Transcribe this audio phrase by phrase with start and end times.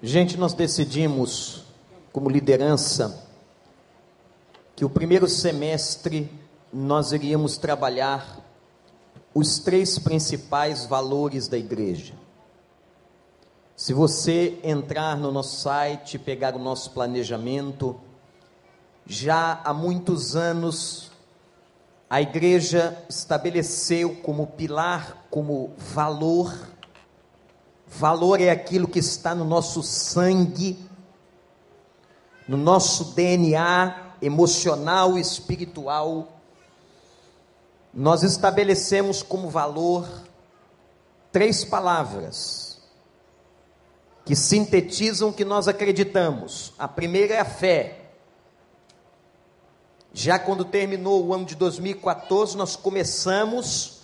[0.00, 1.64] Gente, nós decidimos,
[2.12, 3.20] como liderança,
[4.76, 6.30] que o primeiro semestre
[6.72, 8.38] nós iríamos trabalhar
[9.34, 12.14] os três principais valores da igreja.
[13.74, 18.00] Se você entrar no nosso site, pegar o nosso planejamento,
[19.04, 21.10] já há muitos anos
[22.08, 26.54] a igreja estabeleceu como pilar, como valor,
[27.88, 30.78] valor é aquilo que está no nosso sangue,
[32.46, 36.40] no nosso DNA, emocional e espiritual,
[37.92, 40.08] nós estabelecemos como valor
[41.32, 42.78] três palavras
[44.24, 46.74] que sintetizam o que nós acreditamos.
[46.78, 48.10] A primeira é a fé.
[50.12, 53.97] Já quando terminou o ano de 2014, nós começamos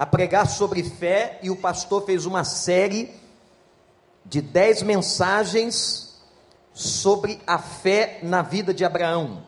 [0.00, 3.14] a pregar sobre fé e o pastor fez uma série
[4.24, 6.18] de dez mensagens
[6.72, 9.44] sobre a fé na vida de Abraão.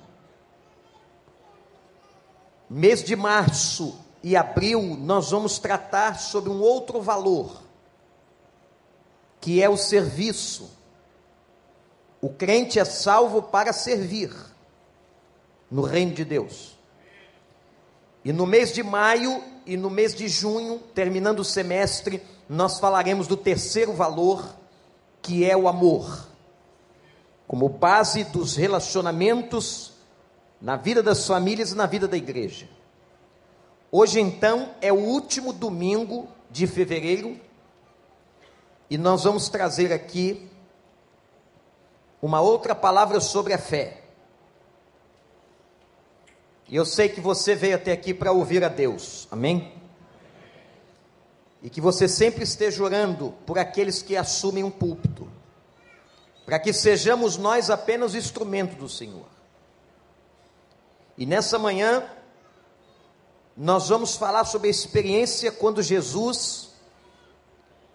[2.69, 7.63] Mês de março e abril, nós vamos tratar sobre um outro valor,
[9.41, 10.71] que é o serviço.
[12.21, 14.31] O crente é salvo para servir
[15.71, 16.77] no reino de Deus.
[18.23, 23.27] E no mês de maio e no mês de junho, terminando o semestre, nós falaremos
[23.27, 24.57] do terceiro valor,
[25.21, 26.33] que é o amor
[27.53, 29.93] como base dos relacionamentos
[30.59, 32.67] na vida das famílias e na vida da igreja.
[33.91, 37.39] Hoje, então, é o último domingo de fevereiro
[38.89, 40.49] e nós vamos trazer aqui
[42.23, 44.02] uma outra palavra sobre a fé.
[46.73, 49.75] E eu sei que você veio até aqui para ouvir a Deus, amém?
[51.63, 55.29] E que você sempre esteja orando por aqueles que assumem um púlpito
[56.47, 59.27] para que sejamos nós apenas instrumento do Senhor.
[61.19, 62.09] E nessa manhã,
[63.55, 66.71] nós vamos falar sobre a experiência quando Jesus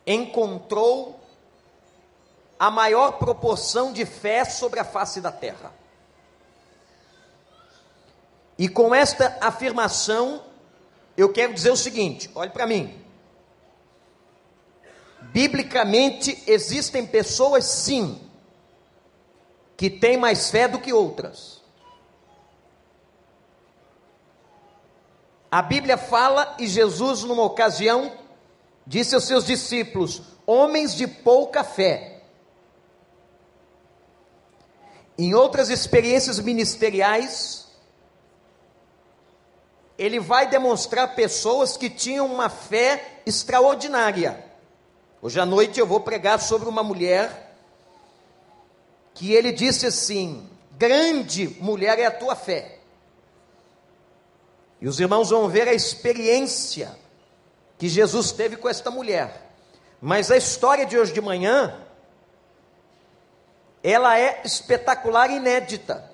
[0.05, 1.19] encontrou
[2.59, 5.73] a maior proporção de fé sobre a face da terra.
[8.57, 10.41] E com esta afirmação,
[11.15, 13.03] eu quero dizer o seguinte: olhe para mim.
[15.21, 18.19] Biblicamente, existem pessoas, sim,
[19.75, 21.61] que têm mais fé do que outras.
[25.51, 28.11] A Bíblia fala e Jesus, numa ocasião,
[28.85, 32.23] disse aos seus discípulos: homens de pouca fé.
[35.17, 37.66] Em outras experiências ministeriais,
[39.97, 44.45] ele vai demonstrar pessoas que tinham uma fé extraordinária.
[45.21, 47.55] Hoje à noite eu vou pregar sobre uma mulher
[49.13, 50.47] que ele disse assim:
[50.77, 52.77] Grande mulher é a tua fé.
[54.79, 56.95] E os irmãos vão ver a experiência
[57.79, 59.49] que Jesus teve com esta mulher.
[59.99, 61.83] Mas a história de hoje de manhã,
[63.83, 66.06] ela é espetacular e inédita.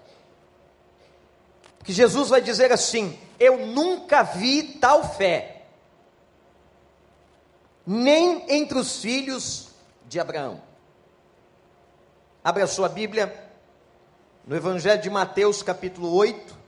[1.83, 5.65] Que Jesus vai dizer assim: Eu nunca vi tal fé,
[7.85, 9.69] nem entre os filhos
[10.07, 10.61] de Abraão.
[12.43, 13.51] Abra sua Bíblia
[14.45, 16.63] no Evangelho de Mateus, capítulo 8.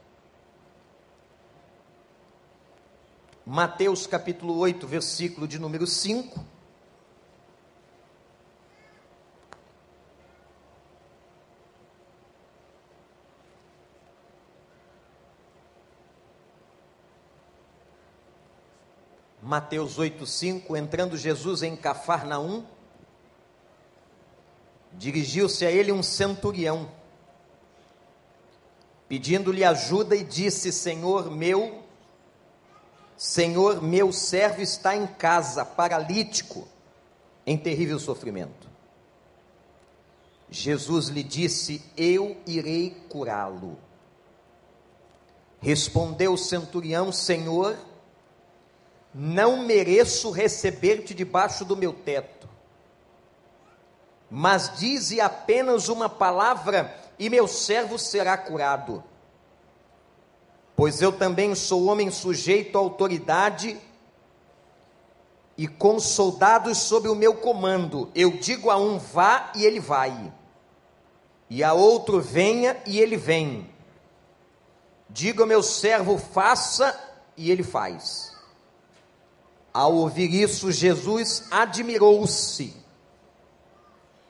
[3.45, 6.54] Mateus, capítulo 8, versículo de número 5.
[19.45, 22.65] Mateus 8,5, entrando Jesus em Cafarnaum,
[24.91, 26.89] dirigiu-se a ele um centurião,
[29.07, 31.83] pedindo-lhe ajuda e disse: Senhor meu,
[33.15, 36.67] Senhor meu servo está em casa, paralítico,
[37.45, 38.67] em terrível sofrimento.
[40.49, 43.77] Jesus lhe disse: Eu irei curá-lo.
[45.61, 47.77] Respondeu o centurião: Senhor,
[49.17, 52.45] não mereço receber-te debaixo do meu teto
[54.29, 59.03] mas dize apenas uma palavra e meu servo será curado.
[60.75, 63.79] Pois eu também sou homem sujeito à autoridade
[65.57, 68.11] e com soldados sob o meu comando.
[68.13, 70.33] Eu digo a um vá e ele vai,
[71.49, 73.69] e a outro venha e ele vem.
[75.09, 76.99] Digo ao meu servo faça
[77.37, 78.34] e ele faz.
[79.75, 82.73] Ao ouvir isso, Jesus admirou-se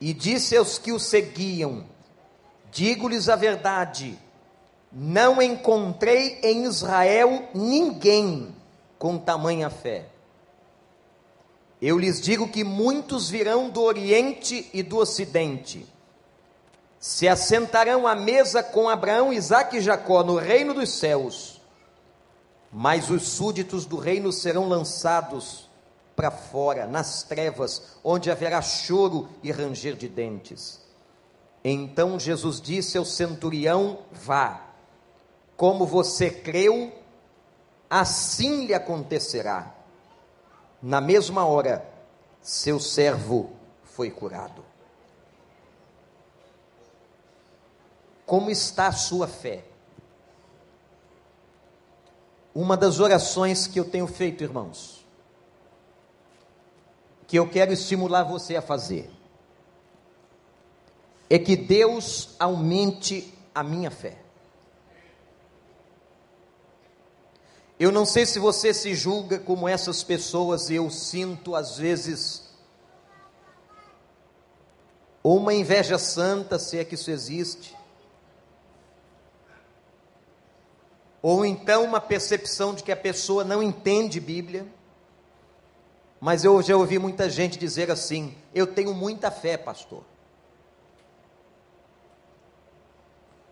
[0.01, 1.85] e disse aos que o seguiam:
[2.71, 4.17] Digo-lhes a verdade,
[4.91, 8.55] não encontrei em Israel ninguém
[8.97, 10.07] com tamanha fé.
[11.79, 15.85] Eu lhes digo que muitos virão do Oriente e do Ocidente,
[16.99, 21.54] se assentarão à mesa com Abraão, Isaque e Jacó no reino dos céus,
[22.77, 25.69] mas os súditos do reino serão lançados
[26.13, 30.81] para fora, nas trevas, onde haverá choro e ranger de dentes.
[31.63, 34.59] Então Jesus disse ao centurião: Vá,
[35.55, 36.91] como você creu,
[37.89, 39.73] assim lhe acontecerá.
[40.81, 41.89] Na mesma hora,
[42.41, 43.51] seu servo
[43.85, 44.65] foi curado.
[48.25, 49.63] Como está a sua fé?
[52.55, 55.05] Uma das orações que eu tenho feito, irmãos,
[57.27, 59.11] que eu quero estimular você a fazer,
[61.29, 64.17] é que Deus aumente a minha fé.
[67.77, 72.45] Eu não sei se você se julga como essas pessoas, eu sinto às vezes
[75.21, 77.75] ou uma inveja santa, se é que isso existe,
[81.27, 84.63] ou então uma percepção de que a pessoa não entende Bíblia.
[86.21, 90.03] Mas eu já ouvi muita gente dizer assim: eu tenho muita fé, pastor.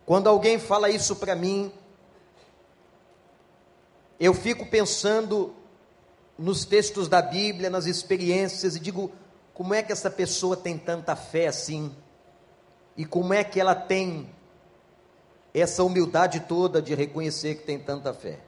[0.05, 1.71] Quando alguém fala isso para mim,
[4.19, 5.55] eu fico pensando
[6.37, 9.11] nos textos da Bíblia, nas experiências, e digo:
[9.51, 11.91] como é que essa pessoa tem tanta fé assim?
[12.95, 14.29] E como é que ela tem
[15.53, 18.39] essa humildade toda de reconhecer que tem tanta fé?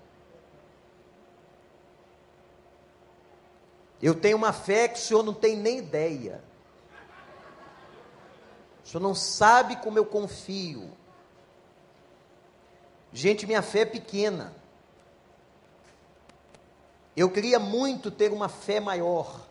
[4.01, 6.43] Eu tenho uma fé que o senhor não tem nem ideia.
[8.83, 10.91] O senhor não sabe como eu confio.
[13.11, 14.53] Gente, minha fé é pequena.
[17.15, 19.41] Eu queria muito ter uma fé maior.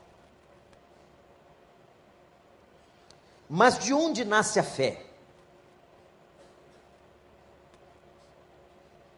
[3.49, 5.04] Mas de onde nasce a fé?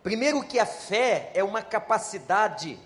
[0.06, 2.78] Primeiro, que a fé é uma capacidade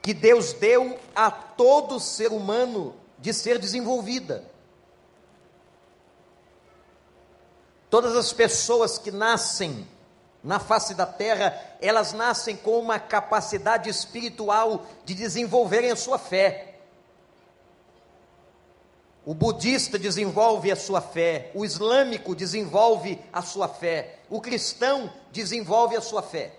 [0.00, 4.44] que Deus deu a todo ser humano de ser desenvolvida.
[7.90, 9.88] Todas as pessoas que nascem
[10.40, 16.69] na face da terra, elas nascem com uma capacidade espiritual de desenvolverem a sua fé.
[19.30, 25.94] O budista desenvolve a sua fé, o islâmico desenvolve a sua fé, o cristão desenvolve
[25.94, 26.52] a sua fé.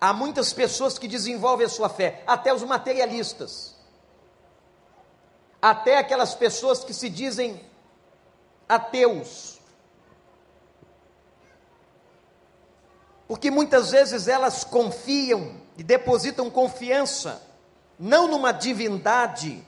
[0.00, 3.76] Há muitas pessoas que desenvolvem a sua fé, até os materialistas,
[5.62, 7.64] até aquelas pessoas que se dizem
[8.68, 9.60] ateus.
[13.28, 17.40] Porque muitas vezes elas confiam e depositam confiança,
[17.96, 19.67] não numa divindade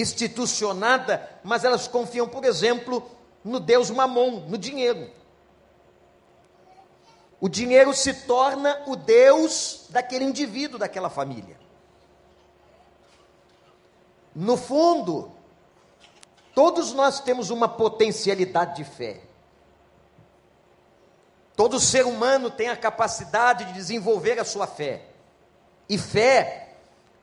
[0.00, 3.08] institucionada, mas elas confiam, por exemplo,
[3.44, 5.10] no Deus Mamon, no dinheiro.
[7.40, 11.58] O dinheiro se torna o Deus daquele indivíduo, daquela família.
[14.34, 15.32] No fundo,
[16.58, 19.20] Todos nós temos uma potencialidade de fé.
[21.54, 25.04] Todo ser humano tem a capacidade de desenvolver a sua fé.
[25.88, 26.74] E fé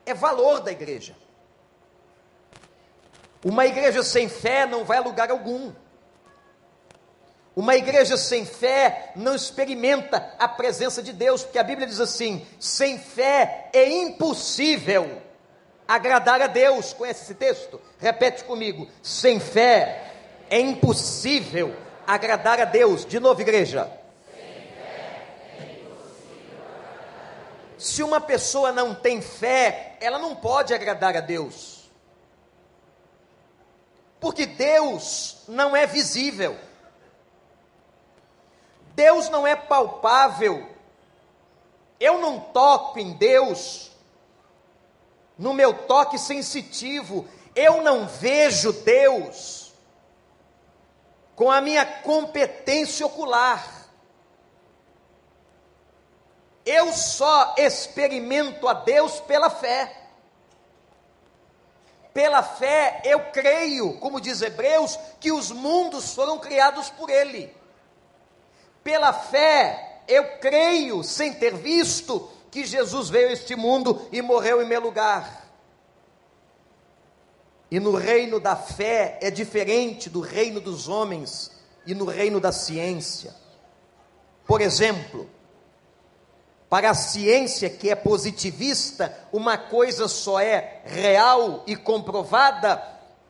[0.06, 1.14] é valor da igreja.
[3.44, 5.72] Uma igreja sem fé não vai a lugar algum.
[7.54, 12.46] Uma igreja sem fé não experimenta a presença de Deus, porque a Bíblia diz assim:
[12.60, 15.22] sem fé é impossível
[15.88, 16.92] agradar a Deus.
[16.92, 17.80] Conhece esse texto?
[17.98, 18.86] Repete comigo.
[19.02, 20.12] Sem fé
[20.50, 21.74] é impossível
[22.06, 23.06] agradar a Deus.
[23.06, 23.90] De novo, igreja.
[27.78, 31.75] Se uma pessoa não tem fé, ela não pode agradar a Deus.
[34.26, 36.58] Porque Deus não é visível.
[38.92, 40.68] Deus não é palpável.
[42.00, 43.92] Eu não toco em Deus
[45.38, 49.72] no meu toque sensitivo, eu não vejo Deus
[51.36, 53.86] com a minha competência ocular.
[56.64, 60.05] Eu só experimento a Deus pela fé.
[62.16, 67.54] Pela fé eu creio, como diz Hebreus, que os mundos foram criados por Ele.
[68.82, 74.62] Pela fé eu creio, sem ter visto, que Jesus veio a este mundo e morreu
[74.62, 75.46] em meu lugar.
[77.70, 81.50] E no reino da fé é diferente do reino dos homens
[81.84, 83.36] e no reino da ciência.
[84.46, 85.28] Por exemplo,
[86.68, 92.82] para a ciência que é positivista, uma coisa só é real e comprovada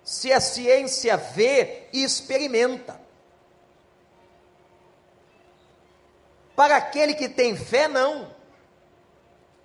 [0.02, 3.00] se a ciência vê e experimenta.
[6.54, 8.34] Para aquele que tem fé, não.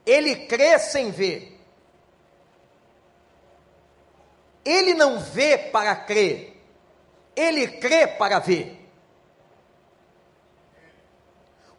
[0.06, 1.60] Ele crê sem ver.
[4.66, 6.62] Ele não vê para crer,
[7.36, 8.81] ele crê para ver.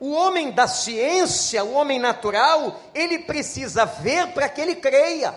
[0.03, 5.33] O homem da ciência, o homem natural, ele precisa ver para que ele creia.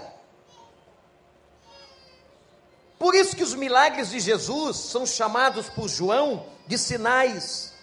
[2.97, 7.75] Por isso que os milagres de Jesus são chamados por João de sinais.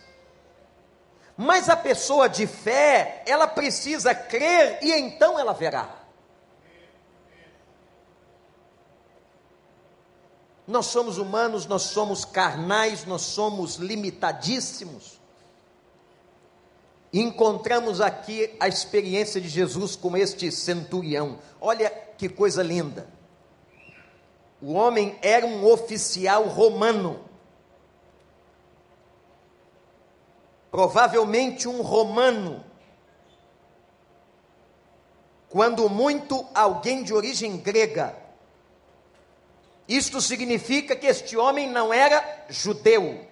[1.36, 5.88] Mas a pessoa de fé, ela precisa crer e então ela verá.
[10.66, 15.21] Nós somos humanos, nós somos carnais, nós somos limitadíssimos.
[17.12, 21.38] Encontramos aqui a experiência de Jesus com este centurião.
[21.60, 23.06] Olha que coisa linda.
[24.60, 27.20] O homem era um oficial romano.
[30.70, 32.64] Provavelmente um romano.
[35.50, 38.16] Quando muito, alguém de origem grega.
[39.86, 43.26] Isto significa que este homem não era judeu.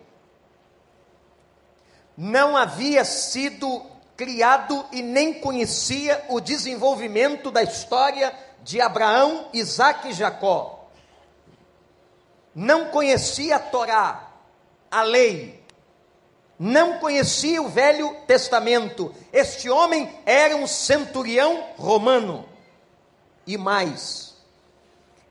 [2.23, 3.83] Não havia sido
[4.17, 8.31] criado e nem conhecia o desenvolvimento da história
[8.63, 10.81] de Abraão, Isaac e Jacó
[12.55, 14.31] não conhecia a Torá,
[14.91, 15.63] a lei,
[16.59, 19.15] não conhecia o Velho Testamento.
[19.33, 22.47] Este homem era um centurião romano.
[23.47, 24.35] E mais,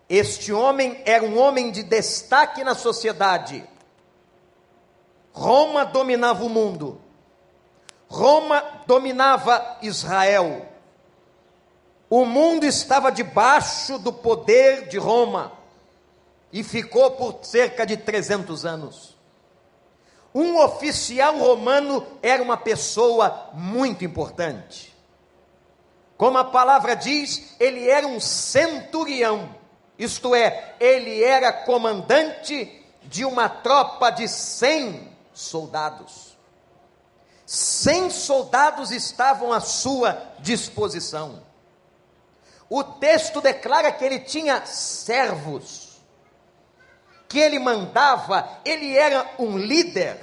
[0.10, 3.64] este homem era um homem de destaque na sociedade.
[5.32, 7.02] Roma dominava o mundo.
[8.08, 10.66] Roma dominava Israel.
[12.10, 15.52] O mundo estava debaixo do poder de Roma
[16.52, 19.16] e ficou por cerca de 300 anos.
[20.34, 24.96] Um oficial romano era uma pessoa muito importante.
[26.18, 29.56] Como a palavra diz, ele era um centurião,
[29.98, 36.38] isto é, ele era comandante de uma tropa de 100 soldados.
[37.46, 41.42] 100 soldados estavam à sua disposição.
[42.70, 45.90] O texto declara que ele tinha servos
[47.28, 50.20] que ele mandava, ele era um líder.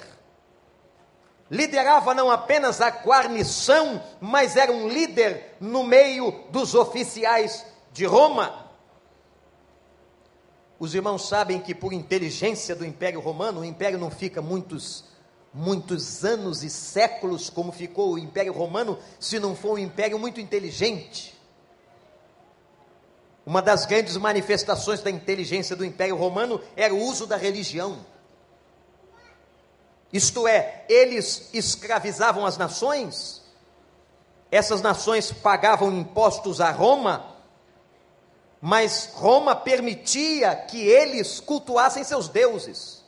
[1.49, 8.65] Liderava não apenas a guarnição, mas era um líder no meio dos oficiais de Roma.
[10.78, 15.04] Os irmãos sabem que por inteligência do Império Romano, o império não fica muitos
[15.56, 20.38] muitos anos e séculos como ficou o Império Romano, se não for um império muito
[20.38, 21.35] inteligente.
[23.47, 28.04] Uma das grandes manifestações da inteligência do Império Romano era o uso da religião.
[30.12, 33.42] Isto é, eles escravizavam as nações,
[34.50, 37.36] essas nações pagavam impostos a Roma,
[38.68, 43.04] mas Roma permitia que eles cultuassem seus deuses.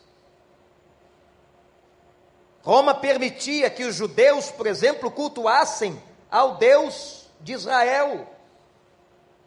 [2.63, 6.01] Roma permitia que os judeus, por exemplo, cultuassem
[6.31, 8.29] ao Deus de Israel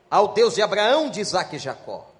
[0.09, 2.11] ao Deus de Abraão, de Isaac e Jacó.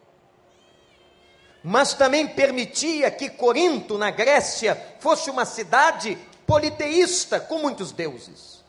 [1.62, 6.17] Mas também permitia que Corinto, na Grécia, fosse uma cidade
[6.48, 8.63] politeísta, com muitos deuses.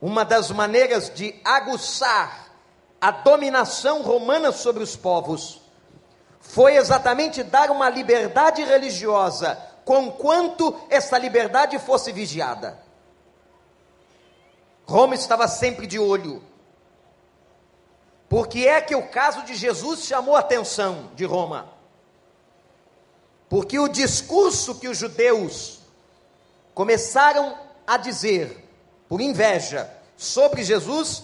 [0.00, 2.45] Uma das maneiras de aguçar
[3.00, 5.60] a dominação romana sobre os povos
[6.40, 12.78] foi exatamente dar uma liberdade religiosa, conquanto essa liberdade fosse vigiada.
[14.86, 16.42] Roma estava sempre de olho
[18.28, 21.72] por que é que o caso de Jesus chamou a atenção de Roma?
[23.48, 25.78] Porque o discurso que os judeus
[26.74, 28.68] começaram a dizer,
[29.08, 31.22] por inveja, sobre Jesus,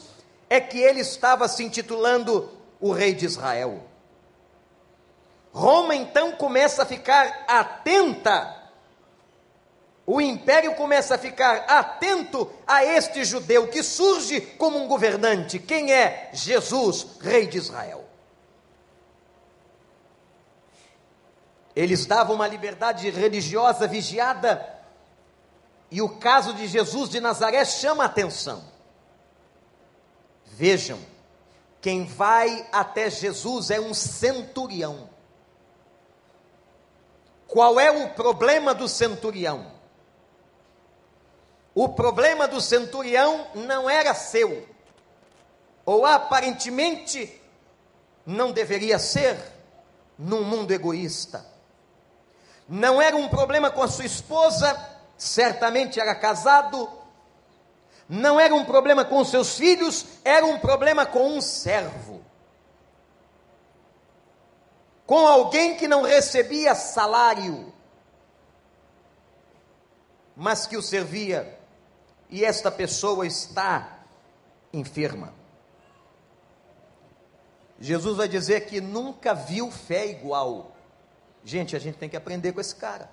[0.52, 3.82] é que ele estava se intitulando o Rei de Israel.
[5.50, 8.60] Roma então começa a ficar atenta
[10.04, 15.60] o império começa a ficar atento a este judeu que surge como um governante.
[15.60, 16.28] Quem é?
[16.32, 18.04] Jesus, rei de Israel.
[21.74, 24.68] Eles davam uma liberdade religiosa vigiada,
[25.88, 28.71] e o caso de Jesus de Nazaré chama a atenção.
[30.62, 31.00] Vejam,
[31.80, 35.10] quem vai até Jesus é um centurião.
[37.48, 39.72] Qual é o problema do centurião?
[41.74, 44.68] O problema do centurião não era seu,
[45.84, 47.42] ou aparentemente
[48.24, 49.36] não deveria ser,
[50.16, 51.44] num mundo egoísta.
[52.68, 54.78] Não era um problema com a sua esposa,
[55.18, 57.01] certamente era casado.
[58.08, 62.22] Não era um problema com seus filhos, era um problema com um servo.
[65.06, 67.72] Com alguém que não recebia salário,
[70.36, 71.58] mas que o servia.
[72.30, 74.00] E esta pessoa está
[74.72, 75.34] enferma.
[77.78, 80.72] Jesus vai dizer que nunca viu fé igual.
[81.44, 83.10] Gente, a gente tem que aprender com esse cara.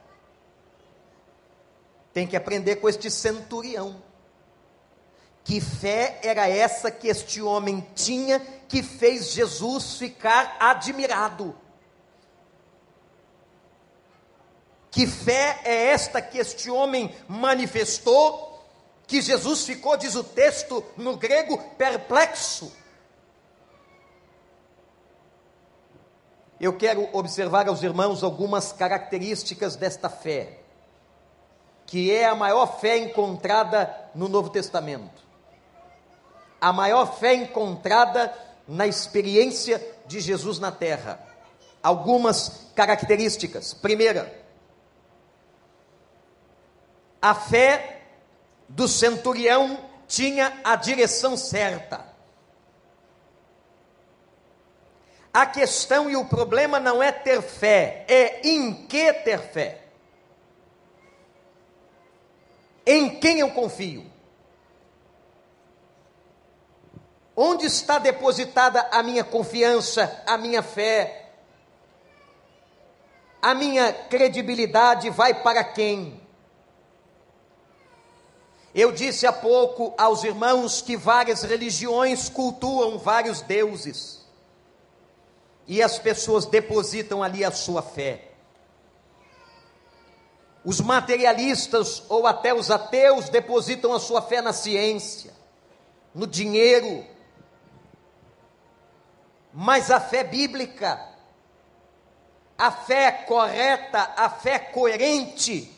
[2.14, 4.02] Tem que aprender com este centurião.
[5.44, 11.56] Que fé era essa que este homem tinha que fez Jesus ficar admirado?
[14.92, 18.64] Que fé é esta que este homem manifestou?
[19.08, 22.72] Que Jesus ficou, diz o texto no grego, perplexo.
[26.60, 30.60] eu quero observar aos irmãos algumas características desta fé,
[31.86, 35.24] que é a maior fé encontrada no Novo Testamento,
[36.60, 38.34] a maior fé encontrada
[38.68, 41.20] na experiência de Jesus na terra.
[41.82, 43.74] Algumas características.
[43.74, 44.34] Primeira,
[47.22, 48.02] a fé
[48.68, 52.08] do centurião tinha a direção certa.
[55.34, 59.82] A questão e o problema não é ter fé, é em que ter fé.
[62.86, 64.06] Em quem eu confio?
[67.42, 71.30] Onde está depositada a minha confiança, a minha fé?
[73.42, 76.20] A minha credibilidade vai para quem?
[78.76, 84.28] Eu disse há pouco aos irmãos que várias religiões cultuam vários deuses
[85.66, 88.34] e as pessoas depositam ali a sua fé.
[90.66, 95.32] Os materialistas ou até os ateus depositam a sua fé na ciência,
[96.14, 97.18] no dinheiro.
[99.62, 101.06] Mas a fé bíblica,
[102.58, 105.70] a fé correta, a fé coerente,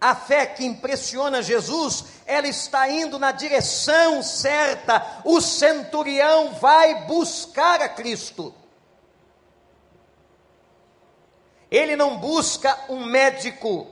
[0.00, 5.20] a fé que impressiona Jesus, ela está indo na direção certa.
[5.26, 8.54] O centurião vai buscar a Cristo.
[11.70, 13.88] Ele não busca um médico,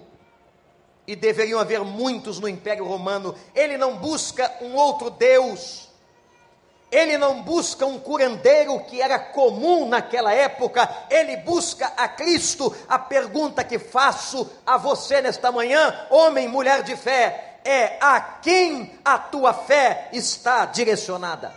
[1.06, 3.34] e deveriam haver muitos no Império Romano.
[3.54, 5.91] Ele não busca um outro Deus.
[6.92, 12.76] Ele não busca um curandeiro que era comum naquela época, ele busca a Cristo.
[12.86, 19.00] A pergunta que faço a você nesta manhã, homem, mulher de fé, é: a quem
[19.02, 21.54] a tua fé está direcionada?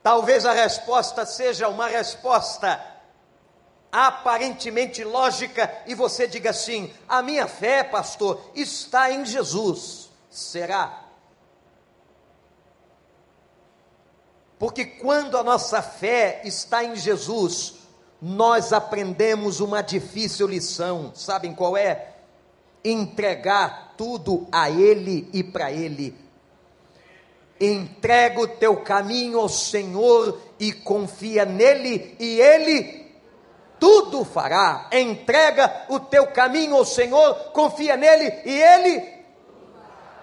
[0.00, 2.80] Talvez a resposta seja uma resposta
[3.90, 10.10] aparentemente lógica e você diga assim: a minha fé, pastor, está em Jesus.
[10.30, 11.07] Será?
[14.58, 17.74] Porque quando a nossa fé está em Jesus,
[18.20, 21.12] nós aprendemos uma difícil lição.
[21.14, 22.14] Sabem qual é?
[22.84, 26.14] Entregar tudo a Ele e para Ele.
[27.60, 33.08] Entrega o teu caminho ao Senhor e confia nele, e Ele
[33.78, 34.88] tudo fará.
[34.92, 39.18] Entrega o teu caminho ao Senhor, confia nele, e Ele.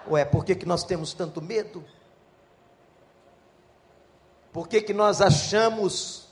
[0.08, 1.84] Ué, por que, que nós temos tanto medo?
[4.56, 6.28] Por que, que nós achamos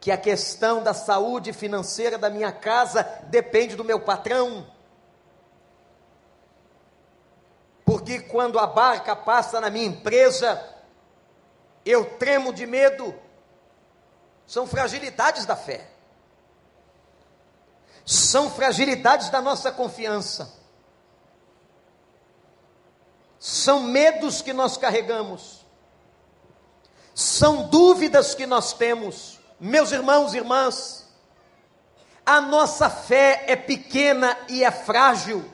[0.00, 4.66] que a questão da saúde financeira da minha casa depende do meu patrão?
[7.84, 10.74] Porque quando a barca passa na minha empresa,
[11.84, 13.14] eu tremo de medo.
[14.46, 15.86] São fragilidades da fé.
[18.06, 20.50] São fragilidades da nossa confiança.
[23.38, 25.57] São medos que nós carregamos
[27.18, 29.40] são dúvidas que nós temos.
[29.58, 31.04] Meus irmãos e irmãs,
[32.24, 35.44] a nossa fé é pequena e é frágil.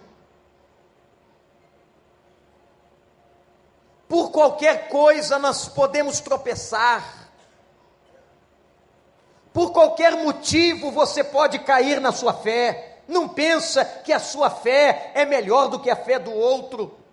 [4.07, 7.31] Por qualquer coisa nós podemos tropeçar.
[9.51, 13.01] Por qualquer motivo você pode cair na sua fé.
[13.09, 17.04] Não pensa que a sua fé é melhor do que a fé do outro.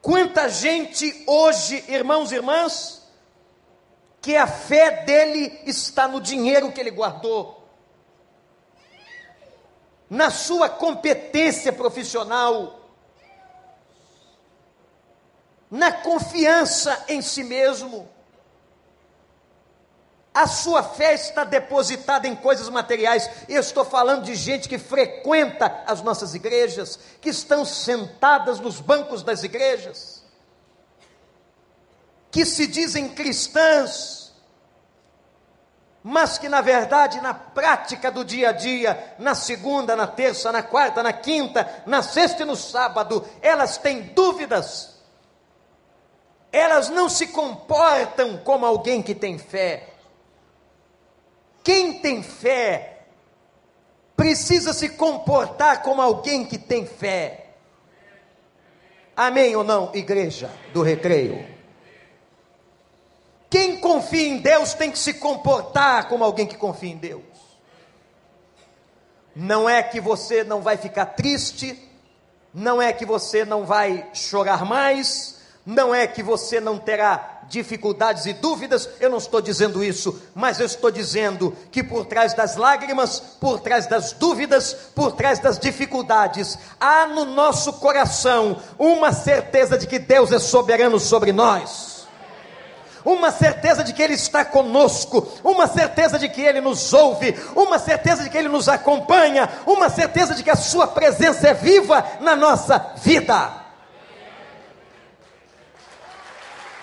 [0.00, 3.06] Quanta gente hoje, irmãos e irmãs,
[4.20, 7.68] que a fé dele está no dinheiro que ele guardou,
[10.08, 12.80] na sua competência profissional,
[15.70, 18.08] na confiança em si mesmo.
[20.36, 23.30] A sua fé está depositada em coisas materiais.
[23.48, 29.22] Eu estou falando de gente que frequenta as nossas igrejas, que estão sentadas nos bancos
[29.22, 30.22] das igrejas,
[32.30, 34.34] que se dizem cristãs,
[36.02, 40.62] mas que na verdade, na prática do dia a dia, na segunda, na terça, na
[40.62, 44.98] quarta, na quinta, na sexta e no sábado, elas têm dúvidas.
[46.52, 49.95] Elas não se comportam como alguém que tem fé
[51.66, 53.06] quem tem fé
[54.16, 57.54] precisa se comportar como alguém que tem fé.
[59.16, 61.44] Amém ou não, igreja do recreio?
[63.50, 67.24] Quem confia em Deus tem que se comportar como alguém que confia em Deus.
[69.34, 71.76] Não é que você não vai ficar triste,
[72.54, 75.35] não é que você não vai chorar mais,
[75.66, 80.60] não é que você não terá dificuldades e dúvidas, eu não estou dizendo isso, mas
[80.60, 85.58] eu estou dizendo que por trás das lágrimas, por trás das dúvidas, por trás das
[85.58, 91.96] dificuldades, há no nosso coração uma certeza de que Deus é soberano sobre nós
[93.04, 97.78] uma certeza de que Ele está conosco, uma certeza de que Ele nos ouve, uma
[97.78, 102.04] certeza de que Ele nos acompanha, uma certeza de que a Sua presença é viva
[102.20, 103.65] na nossa vida.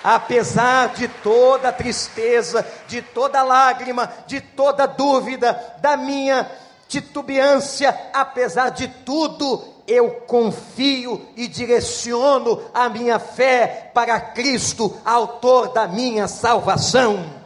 [0.03, 6.49] Apesar de toda tristeza, de toda lágrima, de toda dúvida, da minha
[6.87, 15.87] titubeância, apesar de tudo, eu confio e direciono a minha fé para Cristo, autor da
[15.87, 17.41] minha salvação.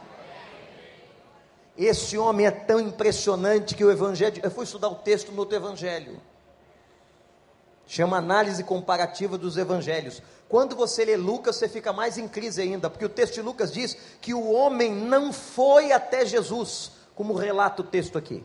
[1.76, 4.40] Esse homem é tão impressionante que o Evangelho.
[4.42, 6.20] Eu fui estudar o texto no outro Evangelho.
[7.90, 10.22] Chama Análise Comparativa dos Evangelhos.
[10.46, 13.72] Quando você lê Lucas, você fica mais em crise ainda, porque o texto de Lucas
[13.72, 18.44] diz que o homem não foi até Jesus, como relata o texto aqui.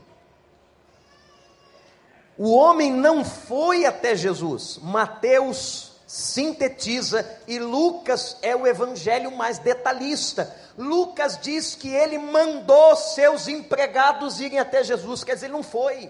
[2.37, 4.79] O homem não foi até Jesus.
[4.81, 10.55] Mateus sintetiza e Lucas é o evangelho mais detalhista.
[10.77, 16.09] Lucas diz que ele mandou seus empregados irem até Jesus, quer dizer, ele não foi.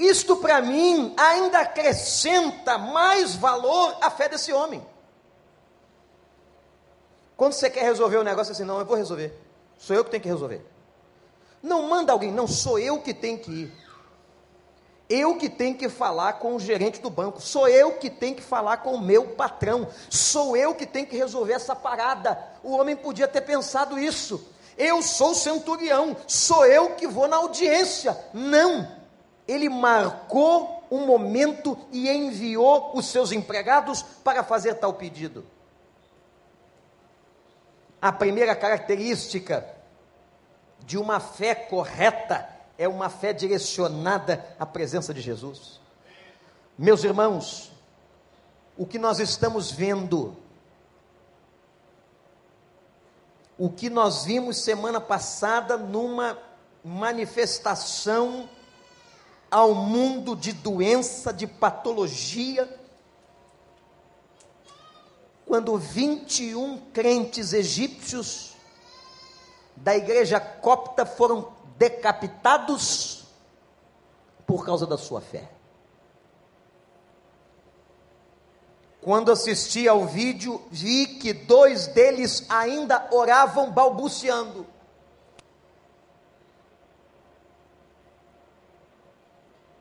[0.00, 4.82] Isto para mim ainda acrescenta mais valor à fé desse homem.
[7.36, 9.38] Quando você quer resolver um negócio assim, não, eu vou resolver.
[9.76, 10.64] Sou eu que tenho que resolver.
[11.62, 13.72] Não manda alguém, não, sou eu que tenho que ir.
[15.06, 18.42] Eu que tenho que falar com o gerente do banco, sou eu que tenho que
[18.42, 22.42] falar com o meu patrão, sou eu que tenho que resolver essa parada.
[22.62, 24.48] O homem podia ter pensado isso.
[24.78, 28.16] Eu sou centurião, sou eu que vou na audiência.
[28.32, 28.99] Não
[29.46, 35.44] ele marcou um momento e enviou os seus empregados para fazer tal pedido.
[38.02, 39.66] A primeira característica
[40.80, 42.48] de uma fé correta
[42.78, 45.80] é uma fé direcionada à presença de Jesus.
[46.78, 47.70] Meus irmãos,
[48.76, 50.34] o que nós estamos vendo,
[53.58, 56.38] o que nós vimos semana passada numa
[56.82, 58.48] manifestação
[59.50, 62.68] ao mundo de doença, de patologia,
[65.46, 68.52] quando 21 crentes egípcios
[69.74, 73.24] da igreja copta foram decapitados
[74.46, 75.50] por causa da sua fé.
[79.00, 84.66] Quando assisti ao vídeo, vi que dois deles ainda oravam balbuciando.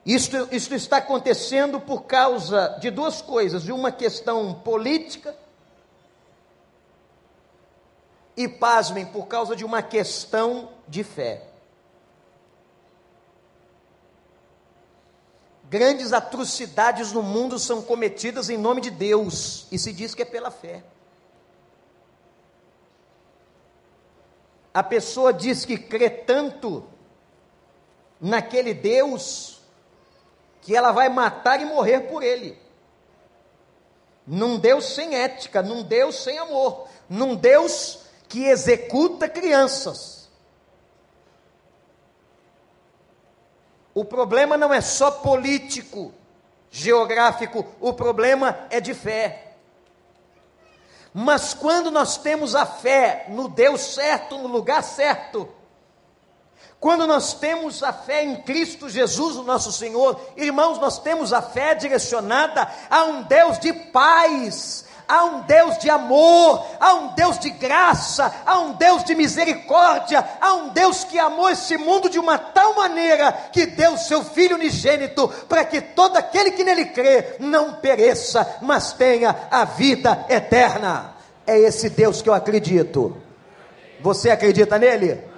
[0.10, 5.38] Isto, isto está acontecendo por causa de duas coisas: de uma questão política,
[8.36, 11.44] e pasmem, por causa de uma questão de fé.
[15.70, 20.26] Grandes atrocidades no mundo são cometidas em nome de Deus, e se diz que é
[20.26, 20.84] pela fé.
[24.74, 26.84] A pessoa diz que crê tanto
[28.20, 29.59] naquele Deus,
[30.62, 32.58] que ela vai matar e morrer por ele.
[34.26, 40.30] Num Deus sem ética, num Deus sem amor, num Deus que executa crianças.
[43.94, 46.14] O problema não é só político,
[46.70, 49.56] geográfico, o problema é de fé.
[51.14, 55.50] Mas quando nós temos a fé no Deus certo, no lugar certo,
[56.80, 61.42] quando nós temos a fé em Cristo Jesus, o nosso Senhor, irmãos, nós temos a
[61.42, 67.40] fé direcionada a um Deus de paz, Há um Deus de amor, há um Deus
[67.40, 72.20] de graça, há um Deus de misericórdia, há um Deus que amou esse mundo de
[72.20, 77.38] uma tal maneira que deu seu Filho unigênito para que todo aquele que nele crê
[77.40, 81.16] não pereça, mas tenha a vida eterna.
[81.48, 83.18] É esse Deus que eu acredito.
[84.02, 85.29] Você acredita nele?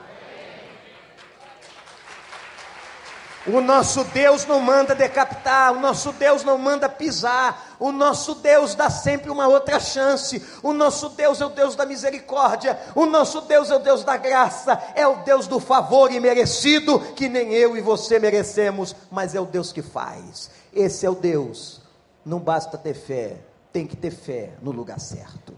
[3.48, 8.76] O nosso Deus não manda decapitar, o nosso Deus não manda pisar, o nosso Deus
[8.76, 13.42] dá sempre uma outra chance, o nosso Deus é o Deus da misericórdia, o nosso
[13.42, 17.76] Deus é o Deus da graça, é o Deus do favor imerecido, que nem eu
[17.76, 20.52] e você merecemos, mas é o Deus que faz.
[20.72, 21.82] Esse é o Deus.
[22.24, 23.38] Não basta ter fé,
[23.74, 25.58] tem que ter fé no lugar certo.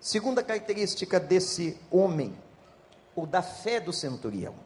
[0.00, 2.34] Segunda característica desse homem,
[3.14, 4.61] ou da fé do centurião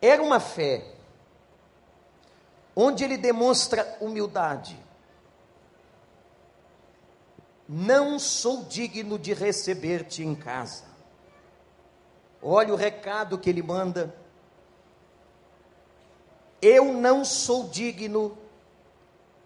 [0.00, 0.84] era uma fé
[2.74, 4.78] onde ele demonstra humildade.
[7.68, 10.84] Não sou digno de receber-te em casa.
[12.42, 14.14] Olha o recado que ele manda.
[16.60, 18.36] Eu não sou digno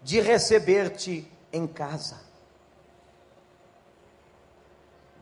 [0.01, 2.19] de receber-te em casa.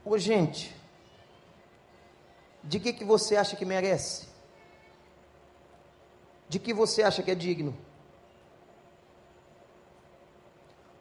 [0.06, 0.76] Ô gente,
[2.63, 4.33] de que, que você acha que merece?
[6.47, 7.75] De que você acha que é digno.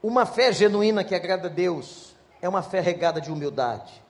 [0.02, 4.02] Uma fé genuína que agrada a Deus é uma fé regada de humildade.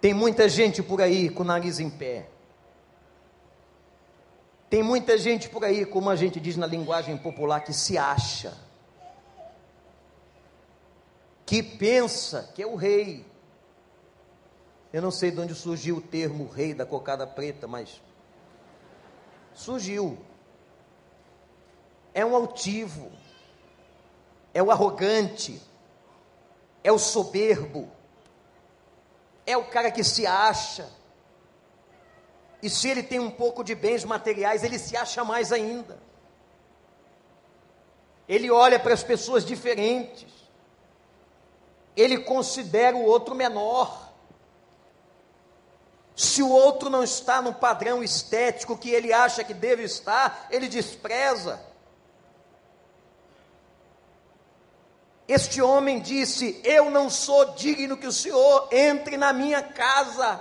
[0.00, 2.28] Tem muita gente por aí com o nariz em pé.
[4.68, 8.52] Tem muita gente por aí, como a gente diz na linguagem popular, que se acha,
[11.46, 13.24] que pensa que é o rei.
[14.92, 18.02] Eu não sei de onde surgiu o termo rei da cocada preta, mas
[19.56, 20.16] surgiu.
[22.14, 23.10] É um altivo,
[24.54, 25.60] é o arrogante,
[26.84, 27.90] é o soberbo,
[29.44, 30.88] é o cara que se acha.
[32.62, 35.98] E se ele tem um pouco de bens materiais, ele se acha mais ainda.
[38.28, 40.32] Ele olha para as pessoas diferentes.
[41.96, 44.05] Ele considera o outro menor.
[46.16, 50.66] Se o outro não está no padrão estético que ele acha que deve estar, ele
[50.66, 51.60] despreza.
[55.28, 60.40] Este homem disse: Eu não sou digno que o Senhor entre na minha casa.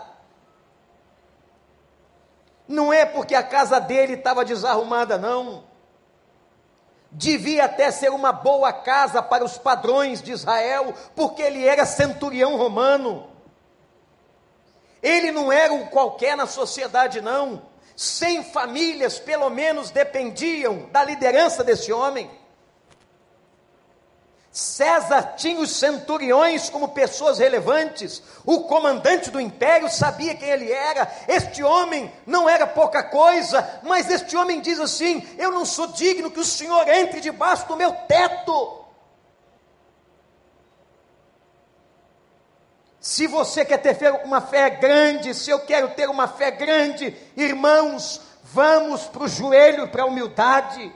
[2.66, 5.66] Não é porque a casa dele estava desarrumada, não.
[7.12, 12.56] Devia até ser uma boa casa para os padrões de Israel, porque ele era centurião
[12.56, 13.35] romano.
[15.06, 17.62] Ele não era um qualquer na sociedade, não.
[17.96, 22.28] Cem famílias, pelo menos, dependiam da liderança desse homem.
[24.52, 31.08] César tinha os centuriões como pessoas relevantes, o comandante do império sabia quem ele era.
[31.28, 36.32] Este homem não era pouca coisa, mas este homem diz assim: Eu não sou digno
[36.32, 38.85] que o Senhor entre debaixo do meu teto.
[43.06, 48.20] Se você quer ter uma fé grande, se eu quero ter uma fé grande, irmãos,
[48.42, 50.92] vamos para o joelho, para a humildade.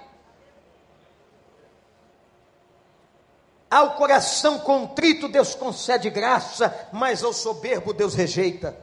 [3.70, 8.76] Ao coração contrito, Deus concede graça, mas ao soberbo, Deus rejeita.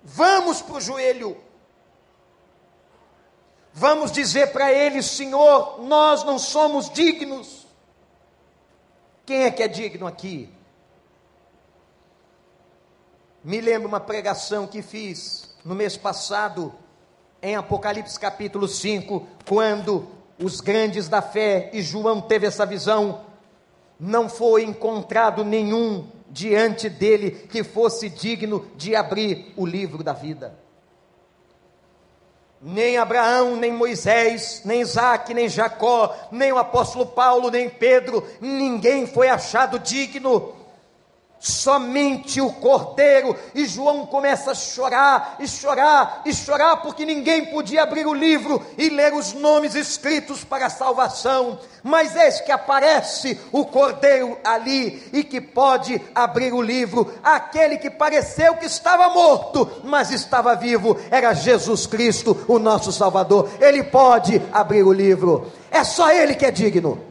[0.00, 1.36] Vamos para o joelho.
[3.72, 7.59] Vamos dizer para Ele: Senhor, nós não somos dignos
[9.30, 10.48] quem é que é digno aqui?
[13.44, 16.74] Me lembro uma pregação que fiz no mês passado,
[17.40, 23.20] em Apocalipse capítulo 5, quando os grandes da fé, e João teve essa visão,
[24.00, 30.58] não foi encontrado nenhum diante dele que fosse digno de abrir o livro da vida
[32.60, 39.06] nem Abraão, nem Moisés, nem Isaac, nem Jacó, nem o apóstolo Paulo, nem Pedro, ninguém
[39.06, 40.59] foi achado digno.
[41.40, 43.34] Somente o cordeiro.
[43.54, 48.64] E João começa a chorar e chorar e chorar, porque ninguém podia abrir o livro
[48.76, 51.58] e ler os nomes escritos para a salvação.
[51.82, 57.10] Mas eis que aparece o cordeiro ali e que pode abrir o livro.
[57.24, 63.48] Aquele que pareceu que estava morto, mas estava vivo, era Jesus Cristo, o nosso Salvador.
[63.58, 65.50] Ele pode abrir o livro.
[65.70, 67.02] É só Ele que é digno.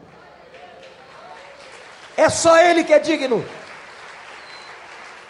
[2.15, 3.43] É só Ele que é digno.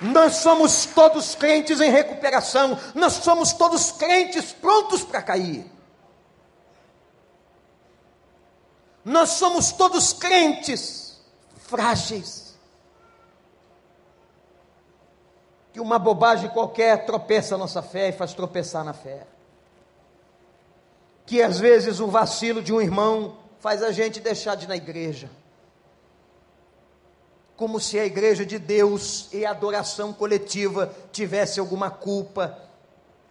[0.02, 5.70] Nós somos todos crentes em recuperação, nós somos todos crentes prontos para cair.
[9.04, 11.20] Nós somos todos crentes
[11.58, 12.58] frágeis.
[15.74, 19.28] Que uma bobagem qualquer tropeça a nossa fé e faz tropeçar na fé.
[21.26, 24.78] Que às vezes o vacilo de um irmão faz a gente deixar de ir na
[24.78, 25.30] igreja
[27.60, 32.58] como se a igreja de Deus e a adoração coletiva tivesse alguma culpa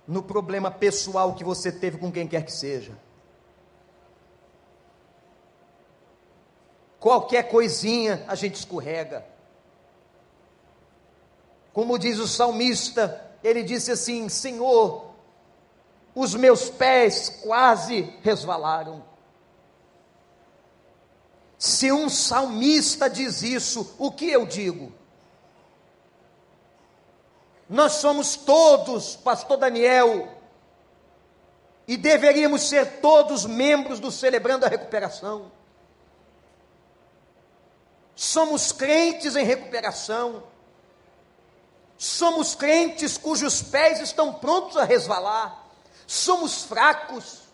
[0.07, 2.93] no problema pessoal que você teve com quem quer que seja.
[7.01, 9.25] Qualquer coisinha a gente escorrega.
[11.73, 15.11] Como diz o salmista, ele disse assim: Senhor,
[16.15, 19.08] os meus pés quase resvalaram.
[21.59, 24.93] Se um salmista diz isso, o que eu digo?
[27.69, 30.29] Nós somos todos, Pastor Daniel,
[31.87, 35.51] e deveríamos ser todos membros do Celebrando a Recuperação.
[38.15, 40.43] Somos crentes em recuperação.
[41.97, 45.67] Somos crentes cujos pés estão prontos a resvalar.
[46.07, 47.48] Somos fracos.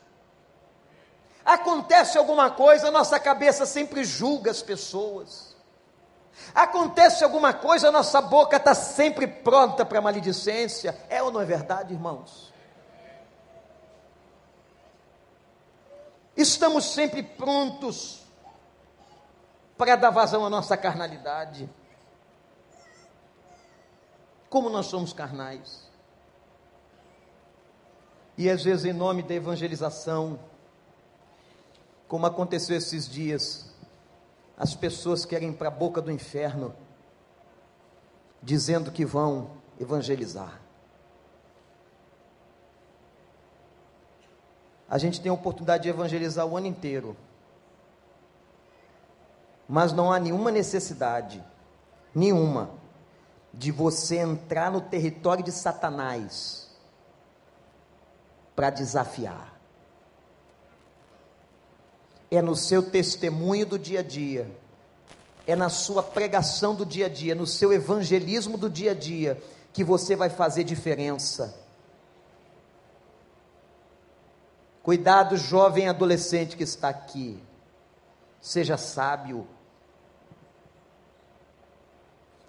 [1.45, 5.55] Acontece alguma coisa, nossa cabeça sempre julga as pessoas.
[6.55, 10.99] Acontece alguma coisa, nossa boca está sempre pronta para maledicência.
[11.09, 12.53] É ou não é verdade, irmãos?
[16.37, 18.23] Estamos sempre prontos
[19.77, 21.69] para dar vazão à nossa carnalidade.
[24.49, 25.85] Como nós somos carnais.
[28.37, 30.39] E às vezes, em nome da evangelização,
[32.09, 33.67] como aconteceu esses dias,
[34.57, 36.75] as pessoas querem ir para a boca do inferno,
[38.43, 40.61] dizendo que vão evangelizar.
[44.89, 47.17] A gente tem a oportunidade de evangelizar o ano inteiro,
[49.67, 51.43] mas não há nenhuma necessidade,
[52.15, 52.71] nenhuma,
[53.53, 56.71] de você entrar no território de Satanás
[58.55, 59.54] para desafiar
[62.37, 64.51] é no seu testemunho do dia a dia,
[65.47, 69.43] é na sua pregação do dia a dia, no seu evangelismo do dia a dia,
[69.73, 71.55] que você vai fazer diferença.
[74.83, 77.43] Cuidado, jovem adolescente que está aqui,
[78.41, 79.47] seja sábio.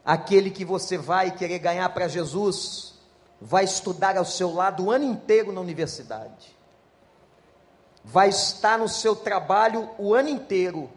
[0.03, 2.93] Aquele que você vai querer ganhar para Jesus,
[3.41, 6.54] vai estudar ao seu lado o ano inteiro na universidade
[8.05, 10.89] vai estar no seu trabalho o ano inteiro.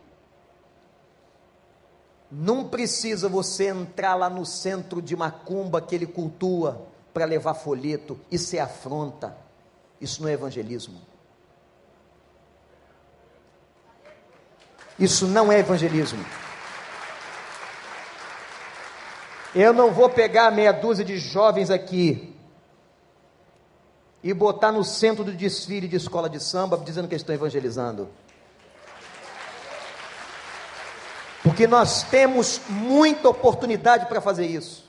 [2.31, 8.21] Não precisa você entrar lá no centro de macumba que ele cultua para levar folheto.
[8.31, 9.35] Isso é afronta.
[9.99, 11.01] Isso não é evangelismo.
[14.99, 16.23] Isso não é evangelismo.
[19.55, 22.38] Eu não vou pegar meia dúzia de jovens aqui
[24.23, 28.09] e botar no centro do desfile de escola de samba dizendo que estão evangelizando.
[31.43, 34.87] Porque nós temos muita oportunidade para fazer isso.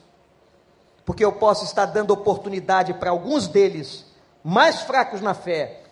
[1.05, 4.05] Porque eu posso estar dando oportunidade para alguns deles,
[4.43, 5.83] mais fracos na fé,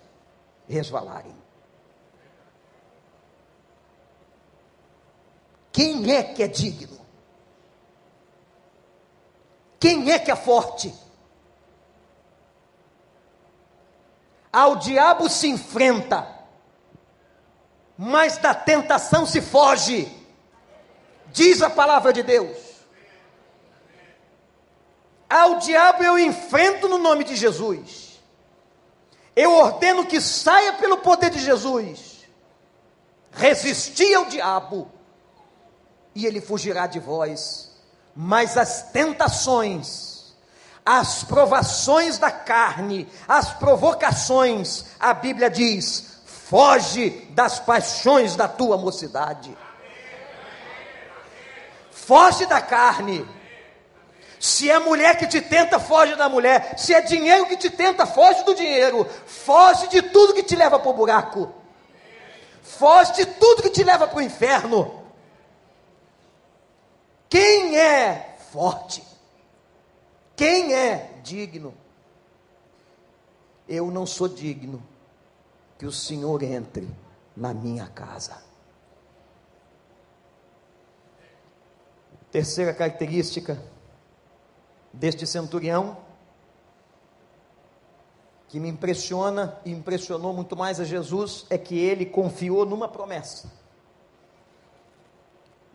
[0.67, 1.36] resvalarem.
[5.71, 6.97] Quem é que é digno?
[9.80, 10.93] Quem é que é forte?
[14.57, 16.27] Ao diabo se enfrenta,
[17.95, 20.11] mas da tentação se foge,
[21.27, 22.57] diz a palavra de Deus.
[25.29, 28.19] Ao diabo eu enfrento no nome de Jesus,
[29.35, 32.27] eu ordeno que saia pelo poder de Jesus,
[33.31, 34.91] resisti ao diabo,
[36.15, 37.77] e ele fugirá de vós,
[38.15, 40.16] mas as tentações,
[40.88, 49.56] as provações da carne, as provocações, a Bíblia diz: foge das paixões da tua mocidade.
[51.92, 53.27] Foge da carne,
[54.40, 56.77] Se é mulher que te tenta, foge da mulher.
[56.77, 59.06] Se é dinheiro que te tenta, foge do dinheiro.
[59.25, 61.52] Foge de tudo que te leva para o buraco.
[62.62, 65.04] Foge de tudo que te leva para o inferno.
[67.27, 69.06] Quem é forte?
[70.38, 71.73] Quem é digno?
[73.67, 74.83] Eu não sou digno
[75.79, 76.88] que o Senhor entre
[77.35, 78.38] na minha casa.
[82.31, 83.60] Terceira característica
[84.94, 85.98] deste centurião,
[88.48, 93.52] que me impressiona e impressionou muito mais a Jesus, é que ele confiou numa promessa.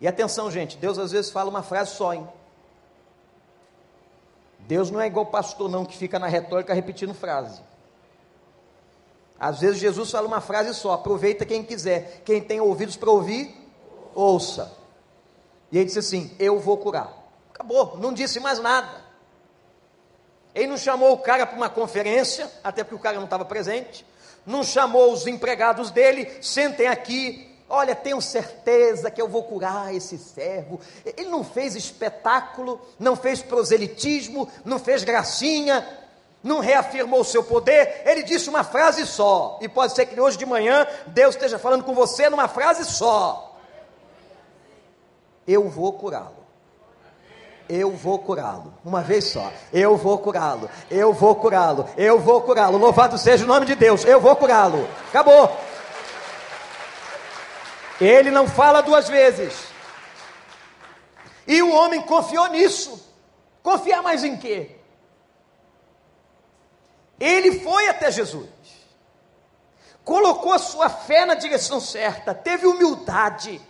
[0.01, 2.29] E atenção, gente, Deus às vezes fala uma frase só, hein?
[4.67, 7.61] Deus não é igual pastor, não, que fica na retórica repetindo frase.
[9.39, 12.23] Às vezes Jesus fala uma frase só, aproveita quem quiser.
[12.25, 13.53] Quem tem ouvidos para ouvir,
[14.15, 14.73] ouça.
[15.71, 17.13] E ele disse assim: Eu vou curar.
[17.53, 19.03] Acabou, não disse mais nada.
[20.55, 24.07] Ele não chamou o cara para uma conferência, até porque o cara não estava presente.
[24.47, 27.52] Não chamou os empregados dele, sentem aqui.
[27.75, 30.79] Olha, tenho certeza que eu vou curar esse servo.
[31.17, 35.83] Ele não fez espetáculo, não fez proselitismo, não fez gracinha,
[36.43, 39.59] não reafirmou o seu poder, ele disse uma frase só.
[39.63, 43.57] E pode ser que hoje de manhã Deus esteja falando com você numa frase só.
[45.49, 46.43] Eu vou curá-lo
[47.73, 48.75] eu vou curá-lo.
[48.85, 49.51] Uma vez só.
[49.73, 50.69] Eu vou curá-lo.
[50.91, 51.89] Eu vou curá-lo.
[51.97, 52.77] Eu vou curá-lo.
[52.77, 54.05] Louvado seja o nome de Deus.
[54.05, 54.87] Eu vou curá-lo.
[55.09, 55.51] Acabou.
[58.03, 59.69] Ele não fala duas vezes.
[61.47, 63.09] E o homem confiou nisso.
[63.63, 64.77] Confiar mais em quê?
[67.21, 68.49] Ele foi até Jesus.
[70.05, 73.61] Colocou a sua fé na direção certa, teve humildade.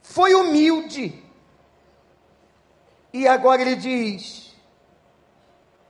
[0.00, 1.22] Foi humilde
[3.12, 4.54] e agora ele diz: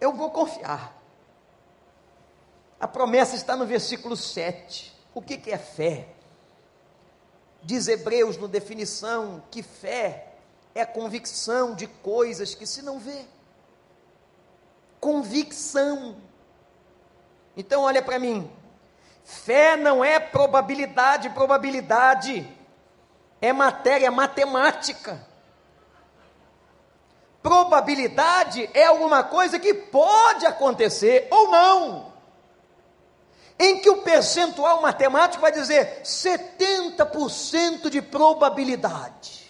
[0.01, 1.01] Eu vou confiar.
[2.81, 4.93] A promessa está no versículo 7.
[5.15, 6.09] O que, que é fé?
[7.63, 10.35] Diz Hebreus, no definição, que fé
[10.75, 13.25] é a convicção de coisas que se não vê.
[14.99, 16.17] Convicção.
[17.57, 18.51] Então, olha para mim.
[19.25, 22.49] Fé não é probabilidade, probabilidade.
[23.41, 25.25] É matéria matemática.
[27.43, 32.12] Probabilidade é alguma coisa que pode acontecer ou não.
[33.63, 39.43] Em que o percentual matemático vai dizer 70% de probabilidade.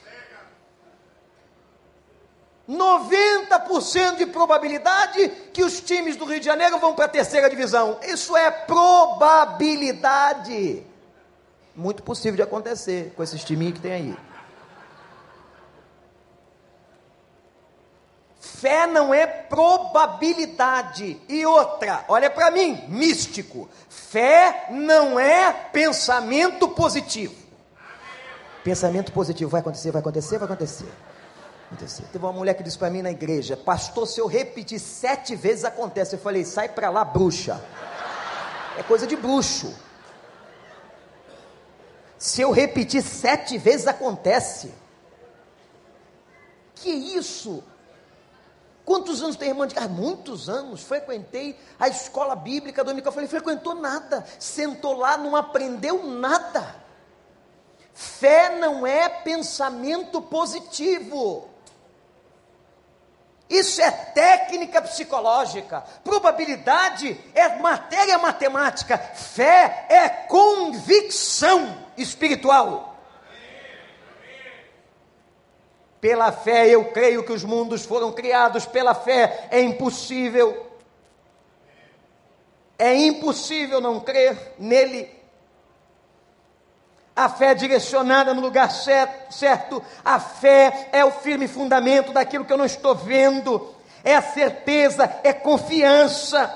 [2.68, 7.98] 90% de probabilidade que os times do Rio de Janeiro vão para a terceira divisão.
[8.02, 10.84] Isso é probabilidade.
[11.74, 14.14] Muito possível de acontecer com esses timinhos que tem aí.
[18.62, 21.20] Fé não é probabilidade.
[21.28, 23.68] E outra, olha para mim, místico.
[23.88, 27.34] Fé não é pensamento positivo.
[28.62, 30.86] Pensamento positivo vai acontecer, vai acontecer, vai acontecer.
[31.66, 32.04] acontecer.
[32.12, 35.64] Teve uma mulher que disse para mim na igreja: Pastor, se eu repetir sete vezes
[35.64, 36.14] acontece.
[36.14, 37.60] Eu falei: Sai para lá, bruxa.
[38.78, 39.74] É coisa de bruxo.
[42.16, 44.72] Se eu repetir sete vezes acontece.
[46.76, 47.64] Que isso?
[48.84, 49.88] Quantos anos tem irmã de casa?
[49.88, 50.82] Muitos anos.
[50.82, 53.10] Frequentei a escola bíblica dominical.
[53.10, 54.24] Eu falei, frequentou nada.
[54.38, 56.82] Sentou lá, não aprendeu nada.
[57.94, 61.48] Fé não é pensamento positivo.
[63.48, 65.84] Isso é técnica psicológica.
[66.02, 68.96] Probabilidade é matéria matemática.
[68.96, 72.91] Fé é convicção espiritual.
[76.03, 80.66] Pela fé eu creio que os mundos foram criados, pela fé é impossível.
[82.76, 85.09] É impossível não crer nele.
[87.14, 92.53] A fé é direcionada no lugar certo, a fé é o firme fundamento daquilo que
[92.53, 93.72] eu não estou vendo,
[94.03, 96.53] é a certeza, é confiança.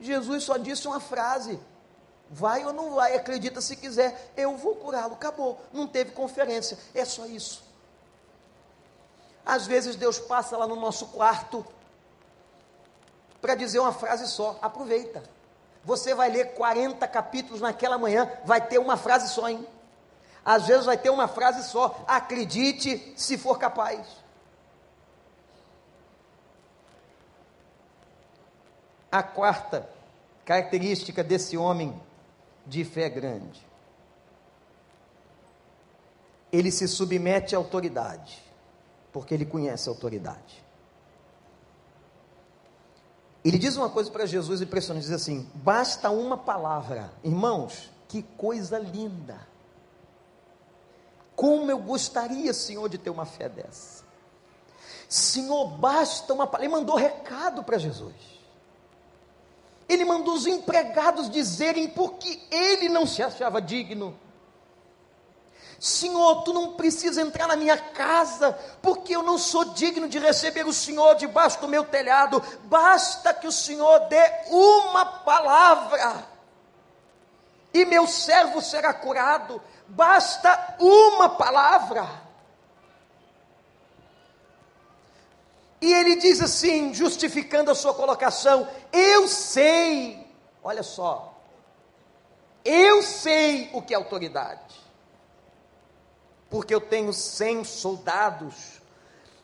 [0.00, 1.60] Jesus só disse uma frase:
[2.32, 5.14] Vai ou não vai, acredita se quiser, eu vou curá-lo.
[5.14, 7.64] Acabou, não teve conferência, é só isso.
[9.44, 11.66] Às vezes Deus passa lá no nosso quarto
[13.40, 15.24] para dizer uma frase só, aproveita.
[15.84, 19.66] Você vai ler 40 capítulos naquela manhã, vai ter uma frase só, hein?
[20.44, 24.06] Às vezes vai ter uma frase só, acredite se for capaz.
[29.10, 29.90] A quarta
[30.44, 32.00] característica desse homem
[32.70, 33.66] de fé grande.
[36.52, 38.48] Ele se submete à autoridade.
[39.12, 40.64] porque ele conhece a autoridade.
[43.44, 47.12] Ele diz uma coisa para Jesus impressionante, diz assim: basta uma palavra.
[47.24, 49.48] Irmãos, que coisa linda.
[51.34, 54.04] Como eu gostaria, Senhor, de ter uma fé dessa.
[55.08, 56.66] Senhor, basta uma palavra.
[56.66, 58.14] Ele mandou recado para Jesus.
[59.90, 64.18] Ele mandou os empregados dizerem porque ele não se achava digno
[65.80, 70.66] Senhor, tu não precisa entrar na minha casa, porque eu não sou digno de receber
[70.66, 72.42] o Senhor debaixo do meu telhado.
[72.64, 76.22] Basta que o Senhor dê uma palavra,
[77.72, 79.62] e meu servo será curado.
[79.88, 82.06] Basta uma palavra.
[85.80, 90.26] E ele diz assim, justificando a sua colocação: Eu sei,
[90.62, 91.40] olha só,
[92.64, 94.80] eu sei o que é autoridade
[96.50, 98.79] porque eu tenho cem soldados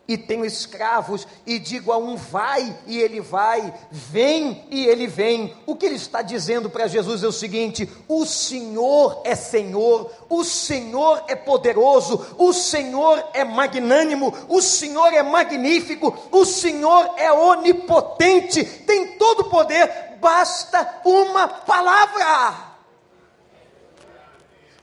[0.07, 5.53] e tenho escravos, e digo a um vai e ele vai, vem e ele vem.
[5.65, 10.43] O que ele está dizendo para Jesus é o seguinte: o Senhor é Senhor, o
[10.43, 18.63] Senhor é poderoso, o Senhor é magnânimo, o Senhor é magnífico, o Senhor é onipotente,
[18.63, 22.66] tem todo o poder, basta uma palavra.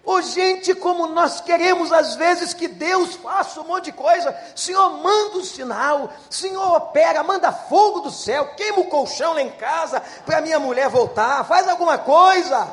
[0.07, 4.91] Ô gente, como nós queremos às vezes que Deus faça um monte de coisa, Senhor,
[5.03, 10.03] manda um sinal, Senhor, opera, manda fogo do céu, queima o colchão lá em casa
[10.27, 12.69] para minha mulher voltar, faz alguma coisa,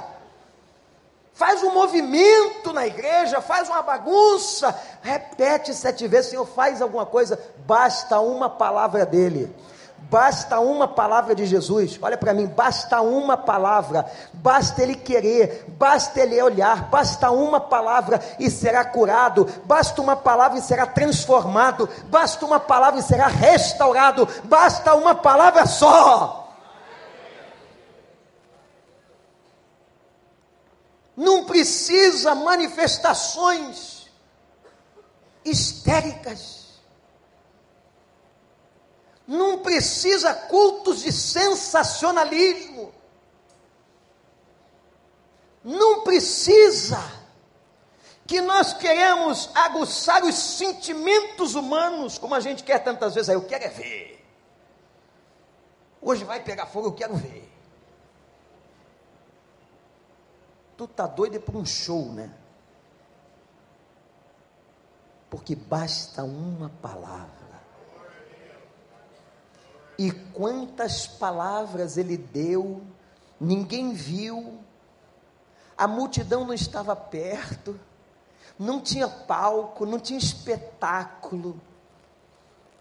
[1.33, 7.39] faz um movimento na igreja, faz uma bagunça, repete sete vezes, Senhor, faz alguma coisa,
[7.65, 9.55] basta uma palavra dEle.
[10.09, 16.19] Basta uma palavra de Jesus, olha para mim, basta uma palavra, basta ele querer, basta
[16.19, 22.45] ele olhar, basta uma palavra e será curado, basta uma palavra e será transformado, basta
[22.45, 26.51] uma palavra e será restaurado, basta uma palavra só.
[31.15, 34.09] Não precisa manifestações
[35.45, 36.60] histéricas
[39.27, 42.93] não precisa cultos de sensacionalismo.
[45.63, 46.99] Não precisa
[48.25, 53.29] que nós queremos aguçar os sentimentos humanos, como a gente quer tantas vezes.
[53.29, 54.25] Aí eu quero é ver.
[56.01, 57.47] Hoje vai pegar fogo, eu quero ver.
[60.75, 62.33] Tu tá doido por um show, né?
[65.29, 67.50] Porque basta uma palavra
[70.01, 72.81] e quantas palavras ele deu,
[73.39, 74.57] ninguém viu,
[75.77, 77.79] a multidão não estava perto,
[78.57, 81.61] não tinha palco, não tinha espetáculo.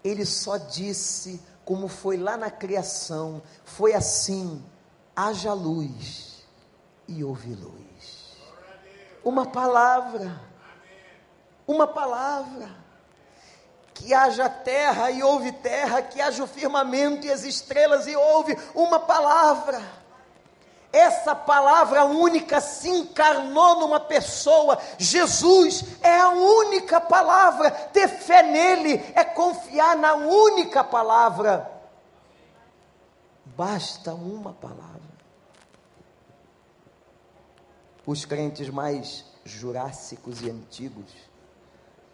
[0.03, 4.65] Ele só disse, como foi lá na criação: foi assim,
[5.15, 6.43] haja luz
[7.07, 8.35] e houve luz.
[9.23, 10.41] Uma palavra,
[11.67, 12.80] uma palavra
[13.93, 18.57] que haja terra e houve terra, que haja o firmamento e as estrelas e houve
[18.73, 19.81] uma palavra.
[20.91, 24.77] Essa palavra única se encarnou numa pessoa.
[24.97, 27.71] Jesus é a única palavra.
[27.71, 31.71] Ter fé nele é confiar na única palavra.
[33.45, 35.01] Basta uma palavra.
[38.05, 41.30] Os crentes mais jurássicos e antigos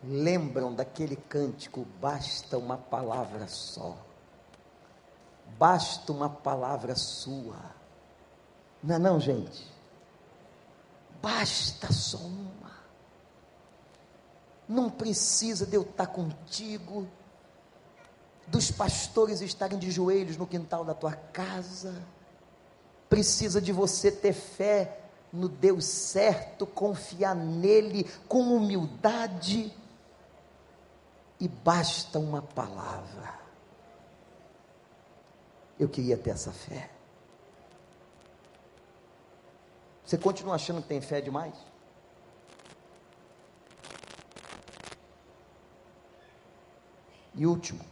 [0.03, 3.97] lembram daquele cântico: basta uma palavra só,
[5.57, 7.75] basta uma palavra sua.
[8.83, 9.67] Não é não, gente?
[11.21, 12.77] Basta só uma.
[14.67, 17.07] Não precisa de eu estar contigo,
[18.47, 21.95] dos pastores estarem de joelhos no quintal da tua casa.
[23.09, 24.99] Precisa de você ter fé
[25.31, 29.73] no Deus certo, confiar nele com humildade
[31.39, 33.37] e basta uma palavra.
[35.79, 36.89] Eu queria ter essa fé.
[40.03, 41.53] Você continua achando que tem fé demais?
[47.35, 47.85] E último,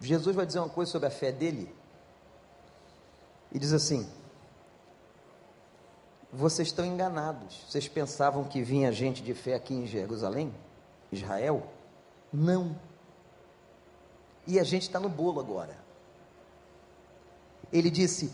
[0.00, 1.72] Jesus vai dizer uma coisa sobre a fé dele,
[3.52, 4.10] e diz assim:
[6.32, 7.62] vocês estão enganados.
[7.68, 10.52] Vocês pensavam que vinha gente de fé aqui em Jerusalém,
[11.10, 11.66] Israel?
[12.32, 12.74] Não.
[14.46, 15.76] E a gente está no bolo agora.
[17.70, 18.32] Ele disse: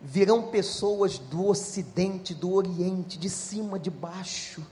[0.00, 4.66] virão pessoas do ocidente, do oriente, de cima, de baixo,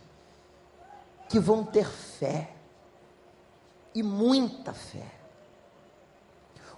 [1.29, 2.51] que vão ter fé,
[3.95, 5.11] e muita fé.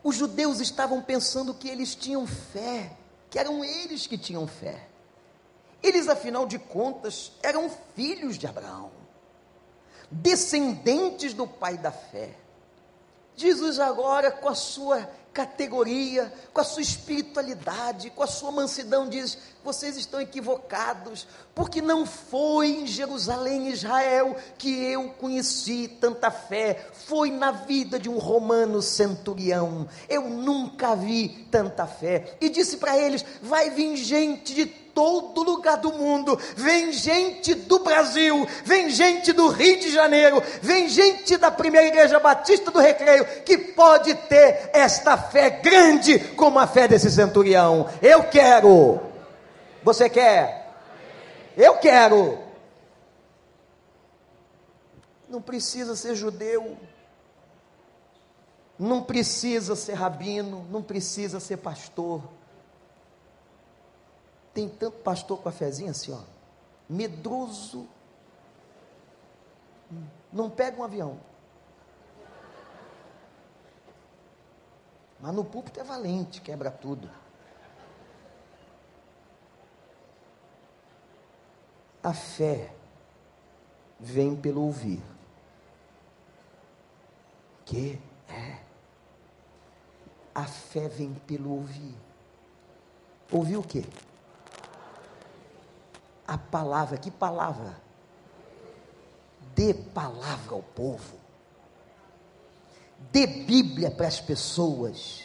[0.03, 2.95] Os judeus estavam pensando que eles tinham fé,
[3.31, 4.89] que eram eles que tinham fé.
[5.85, 8.91] Eles, afinal de contas, eram filhos de Abraão,
[10.11, 12.31] descendentes do pai da fé.
[13.37, 19.37] Jesus, agora, com a sua categoria, com a sua espiritualidade, com a sua mansidão, diz:
[19.63, 27.31] vocês estão equivocados, porque não foi em Jerusalém, Israel, que eu conheci tanta fé, foi
[27.31, 29.87] na vida de um romano centurião.
[30.09, 32.39] Eu nunca vi tanta fé.
[32.41, 37.81] E disse para eles: vai vir gente de todo lugar do mundo, vem gente do
[37.81, 43.27] Brasil, vem gente do Rio de Janeiro, vem gente da primeira igreja batista do Recreio,
[43.43, 47.91] que pode ter esta fé grande como a fé desse centurião.
[48.01, 49.01] Eu quero.
[49.83, 50.73] Você quer?
[51.57, 52.39] Eu quero.
[55.29, 56.77] Não precisa ser judeu,
[58.79, 62.23] não precisa ser rabino, não precisa ser pastor
[64.55, 66.21] tem tanto pastor com a fezinha assim, ó,
[66.89, 67.89] medroso,
[70.33, 71.19] não pega um avião.
[75.21, 77.11] Mas no púlpito é valente, quebra tudo.
[82.03, 82.75] A fé
[83.99, 85.03] vem pelo ouvir.
[87.65, 87.99] Que
[88.29, 88.61] é?
[90.35, 91.95] A fé vem pelo ouvir.
[93.33, 93.85] Ouvir o quê?
[96.27, 97.77] A palavra, que palavra?
[99.55, 101.17] Dê palavra ao povo.
[103.13, 105.25] Dê Bíblia para as pessoas.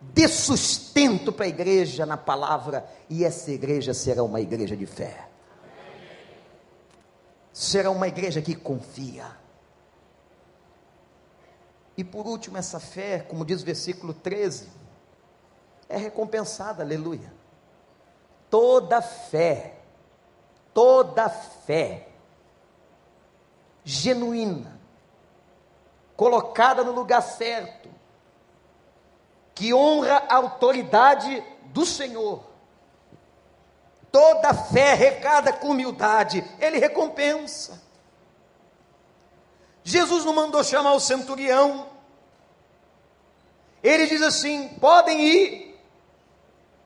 [0.00, 5.28] Dê sustento para a igreja na palavra, e essa igreja será uma igreja de fé.
[7.52, 9.26] Será uma igreja que confia.
[11.96, 14.68] E por último, essa fé, como diz o versículo 13,
[15.88, 17.39] é recompensada, aleluia
[18.50, 19.76] toda fé,
[20.74, 22.08] toda fé
[23.84, 24.78] genuína,
[26.16, 27.88] colocada no lugar certo,
[29.54, 32.42] que honra a autoridade do Senhor,
[34.10, 37.80] toda fé recada com humildade, Ele recompensa.
[39.82, 41.86] Jesus não mandou chamar o centurião,
[43.82, 45.80] ele diz assim: podem ir,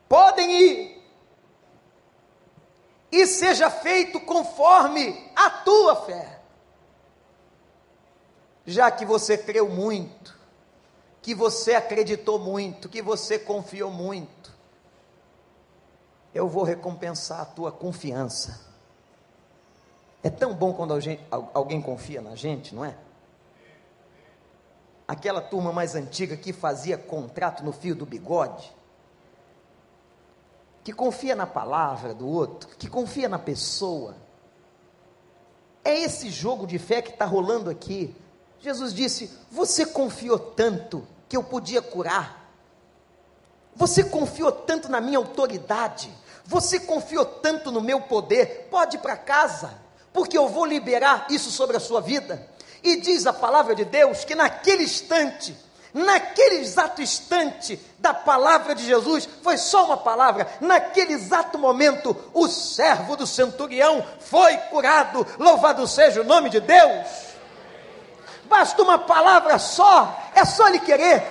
[0.08, 0.93] podem ir,
[3.14, 6.40] e seja feito conforme a tua fé.
[8.66, 10.36] Já que você creu muito,
[11.22, 14.52] que você acreditou muito, que você confiou muito,
[16.34, 18.60] eu vou recompensar a tua confiança.
[20.20, 22.96] É tão bom quando alguém, alguém confia na gente, não é?
[25.06, 28.74] Aquela turma mais antiga que fazia contrato no fio do bigode
[30.84, 34.14] que confia na palavra do outro, que confia na pessoa.
[35.82, 38.14] É esse jogo de fé que está rolando aqui.
[38.60, 42.44] Jesus disse: Você confiou tanto que eu podia curar.
[43.74, 46.12] Você confiou tanto na minha autoridade.
[46.44, 48.68] Você confiou tanto no meu poder.
[48.70, 49.74] Pode ir para casa,
[50.12, 52.46] porque eu vou liberar isso sobre a sua vida.
[52.82, 55.56] E diz a palavra de Deus que naquele instante
[55.94, 62.48] Naquele exato instante da palavra de Jesus, foi só uma palavra, naquele exato momento, o
[62.48, 65.24] servo do centurião foi curado.
[65.38, 67.06] Louvado seja o nome de Deus.
[68.46, 71.22] Basta uma palavra só, é só ele querer.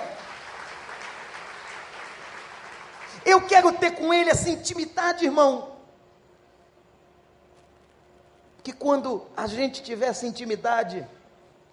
[3.22, 5.76] Eu quero ter com ele essa intimidade, irmão.
[8.62, 11.06] Que quando a gente tiver essa intimidade,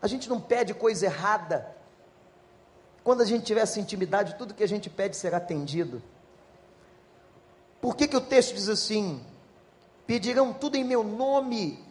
[0.01, 1.79] a gente não pede coisa errada,
[3.03, 6.01] quando a gente tiver essa intimidade, tudo que a gente pede será atendido.
[7.81, 9.25] Por que, que o texto diz assim?
[10.05, 11.83] Pedirão tudo em meu nome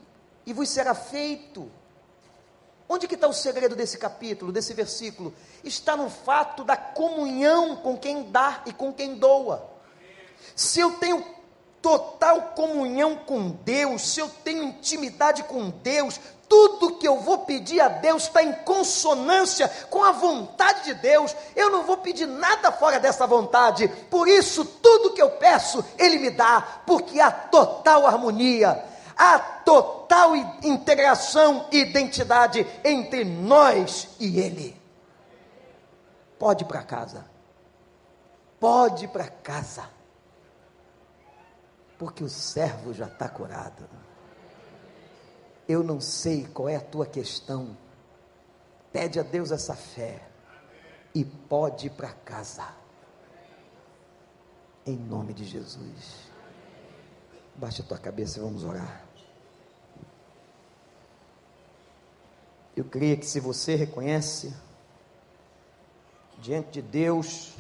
[0.47, 1.71] e vos será feito.
[2.89, 5.35] Onde que está o segredo desse capítulo, desse versículo?
[5.65, 9.69] Está no fato da comunhão com quem dá e com quem doa.
[10.55, 11.25] Se eu tenho
[11.83, 16.21] total comunhão com Deus, se eu tenho intimidade com Deus,
[16.51, 21.35] tudo que eu vou pedir a Deus está em consonância com a vontade de Deus.
[21.55, 23.87] Eu não vou pedir nada fora dessa vontade.
[24.11, 28.85] Por isso, tudo que eu peço, Ele me dá, porque há total harmonia,
[29.17, 30.35] há total
[30.65, 34.77] integração e identidade entre nós e Ele.
[36.37, 37.25] Pode ir para casa.
[38.59, 39.89] Pode ir para casa.
[41.97, 43.89] Porque o servo já está curado.
[45.71, 47.77] Eu não sei qual é a tua questão.
[48.93, 50.21] Pede a Deus essa fé
[51.15, 52.75] e pode ir para casa.
[54.85, 56.29] Em nome de Jesus.
[57.55, 59.07] Baixa a tua cabeça e vamos orar.
[62.77, 64.53] Eu creio que se você reconhece
[66.39, 67.55] diante de Deus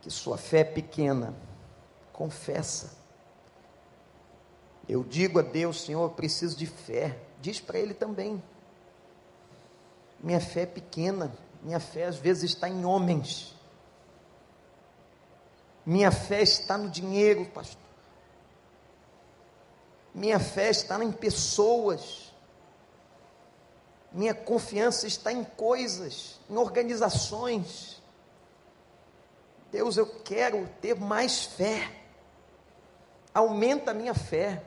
[0.00, 1.32] que sua fé é pequena,
[2.12, 3.03] confessa.
[4.88, 7.18] Eu digo a Deus, Senhor, eu preciso de fé.
[7.40, 8.42] Diz para Ele também.
[10.20, 13.54] Minha fé é pequena, minha fé às vezes está em homens.
[15.84, 17.80] Minha fé está no dinheiro, pastor.
[20.14, 22.32] Minha fé está em pessoas.
[24.12, 28.00] Minha confiança está em coisas, em organizações.
[29.72, 31.90] Deus, eu quero ter mais fé.
[33.34, 34.62] Aumenta a minha fé.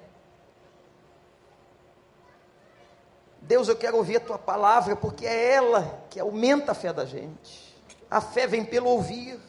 [3.47, 7.05] Deus, eu quero ouvir a tua palavra, porque é ela que aumenta a fé da
[7.05, 7.73] gente.
[8.11, 9.39] A fé vem pelo ouvir.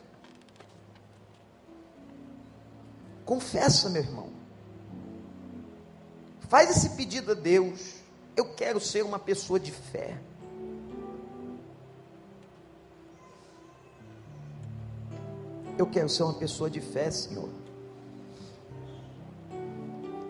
[3.24, 4.30] Confessa, meu irmão.
[6.49, 7.96] Faz esse pedido a Deus.
[8.36, 10.16] Eu quero ser uma pessoa de fé.
[15.76, 17.49] Eu quero ser uma pessoa de fé, Senhor.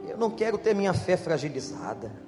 [0.09, 2.28] Eu não quero ter minha fé fragilizada.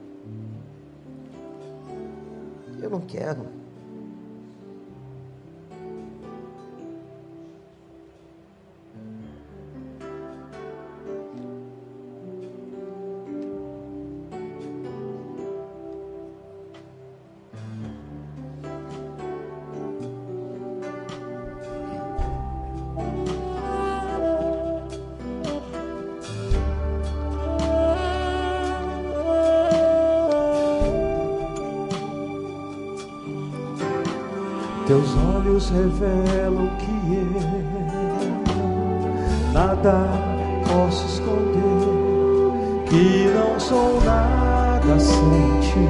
[2.91, 3.60] Eu não quero.
[35.71, 37.31] Revelam que eu
[39.53, 40.09] nada
[40.67, 45.89] posso esconder, que não sou nada sem ti,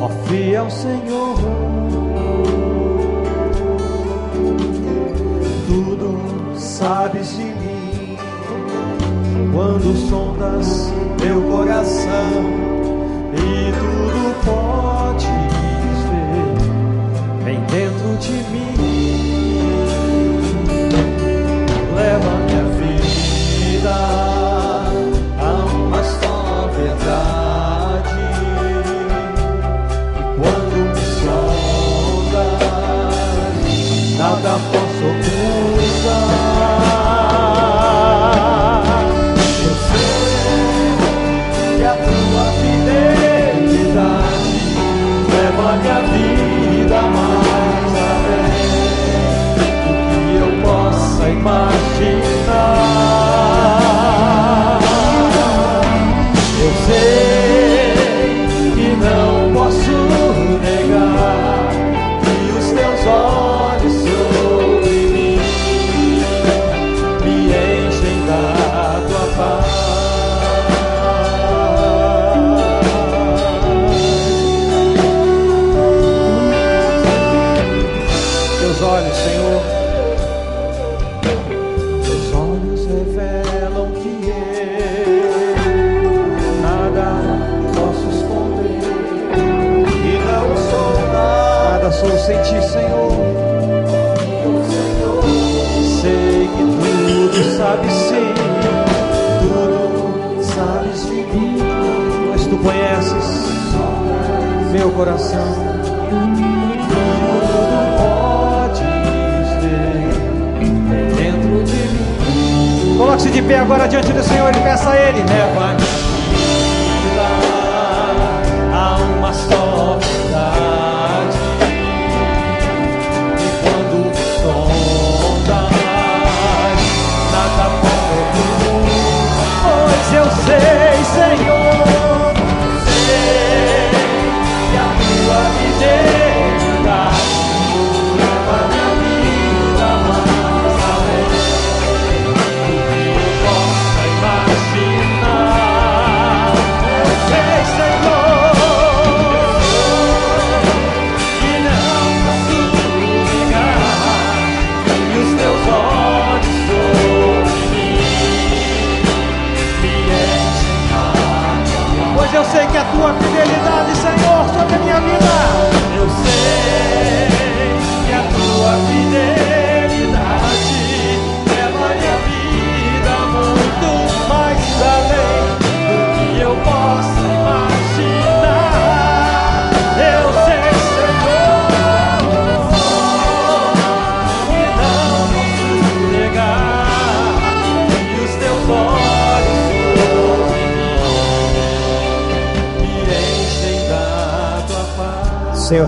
[0.00, 1.36] ó fiel Senhor.
[5.66, 8.16] Tudo sabes de mim.
[9.52, 10.92] Quando sondas
[11.22, 12.65] meu coração
[18.18, 18.74] de mim,
[21.94, 23.94] leva minha vida
[25.38, 28.20] a uma só verdade.
[30.14, 32.56] E quando me sondas,
[34.18, 36.55] nada posso ocultar.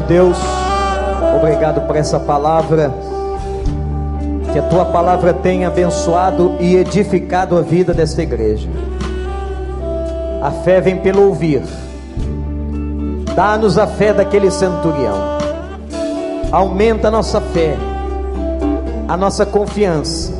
[0.09, 0.39] Deus,
[1.37, 2.91] obrigado por essa palavra.
[4.51, 8.71] Que a tua palavra tenha abençoado e edificado a vida desta igreja.
[10.43, 11.63] A fé vem pelo ouvir.
[13.37, 15.37] Dá-nos a fé daquele centurião.
[16.51, 17.77] Aumenta a nossa fé,
[19.07, 20.33] a nossa confiança.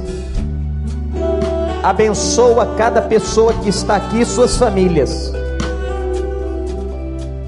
[1.83, 5.31] Abençoa cada pessoa que está aqui suas famílias.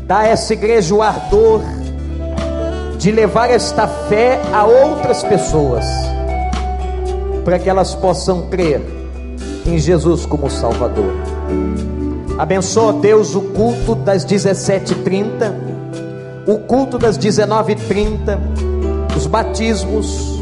[0.05, 1.63] Dá a essa igreja o ardor
[3.01, 5.87] de levar esta fé a outras pessoas,
[7.43, 8.83] para que elas possam crer
[9.67, 11.11] em Jesus como Salvador.
[12.39, 15.51] Abençoa, Deus, o culto das 17h30,
[16.47, 18.39] o culto das 19h30,
[19.17, 20.39] os batismos,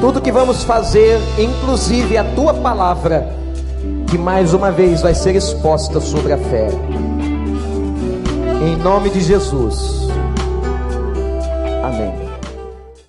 [0.00, 3.28] tudo que vamos fazer, inclusive a tua palavra,
[4.06, 6.70] que mais uma vez vai ser exposta sobre a fé.
[8.66, 10.07] Em nome de Jesus.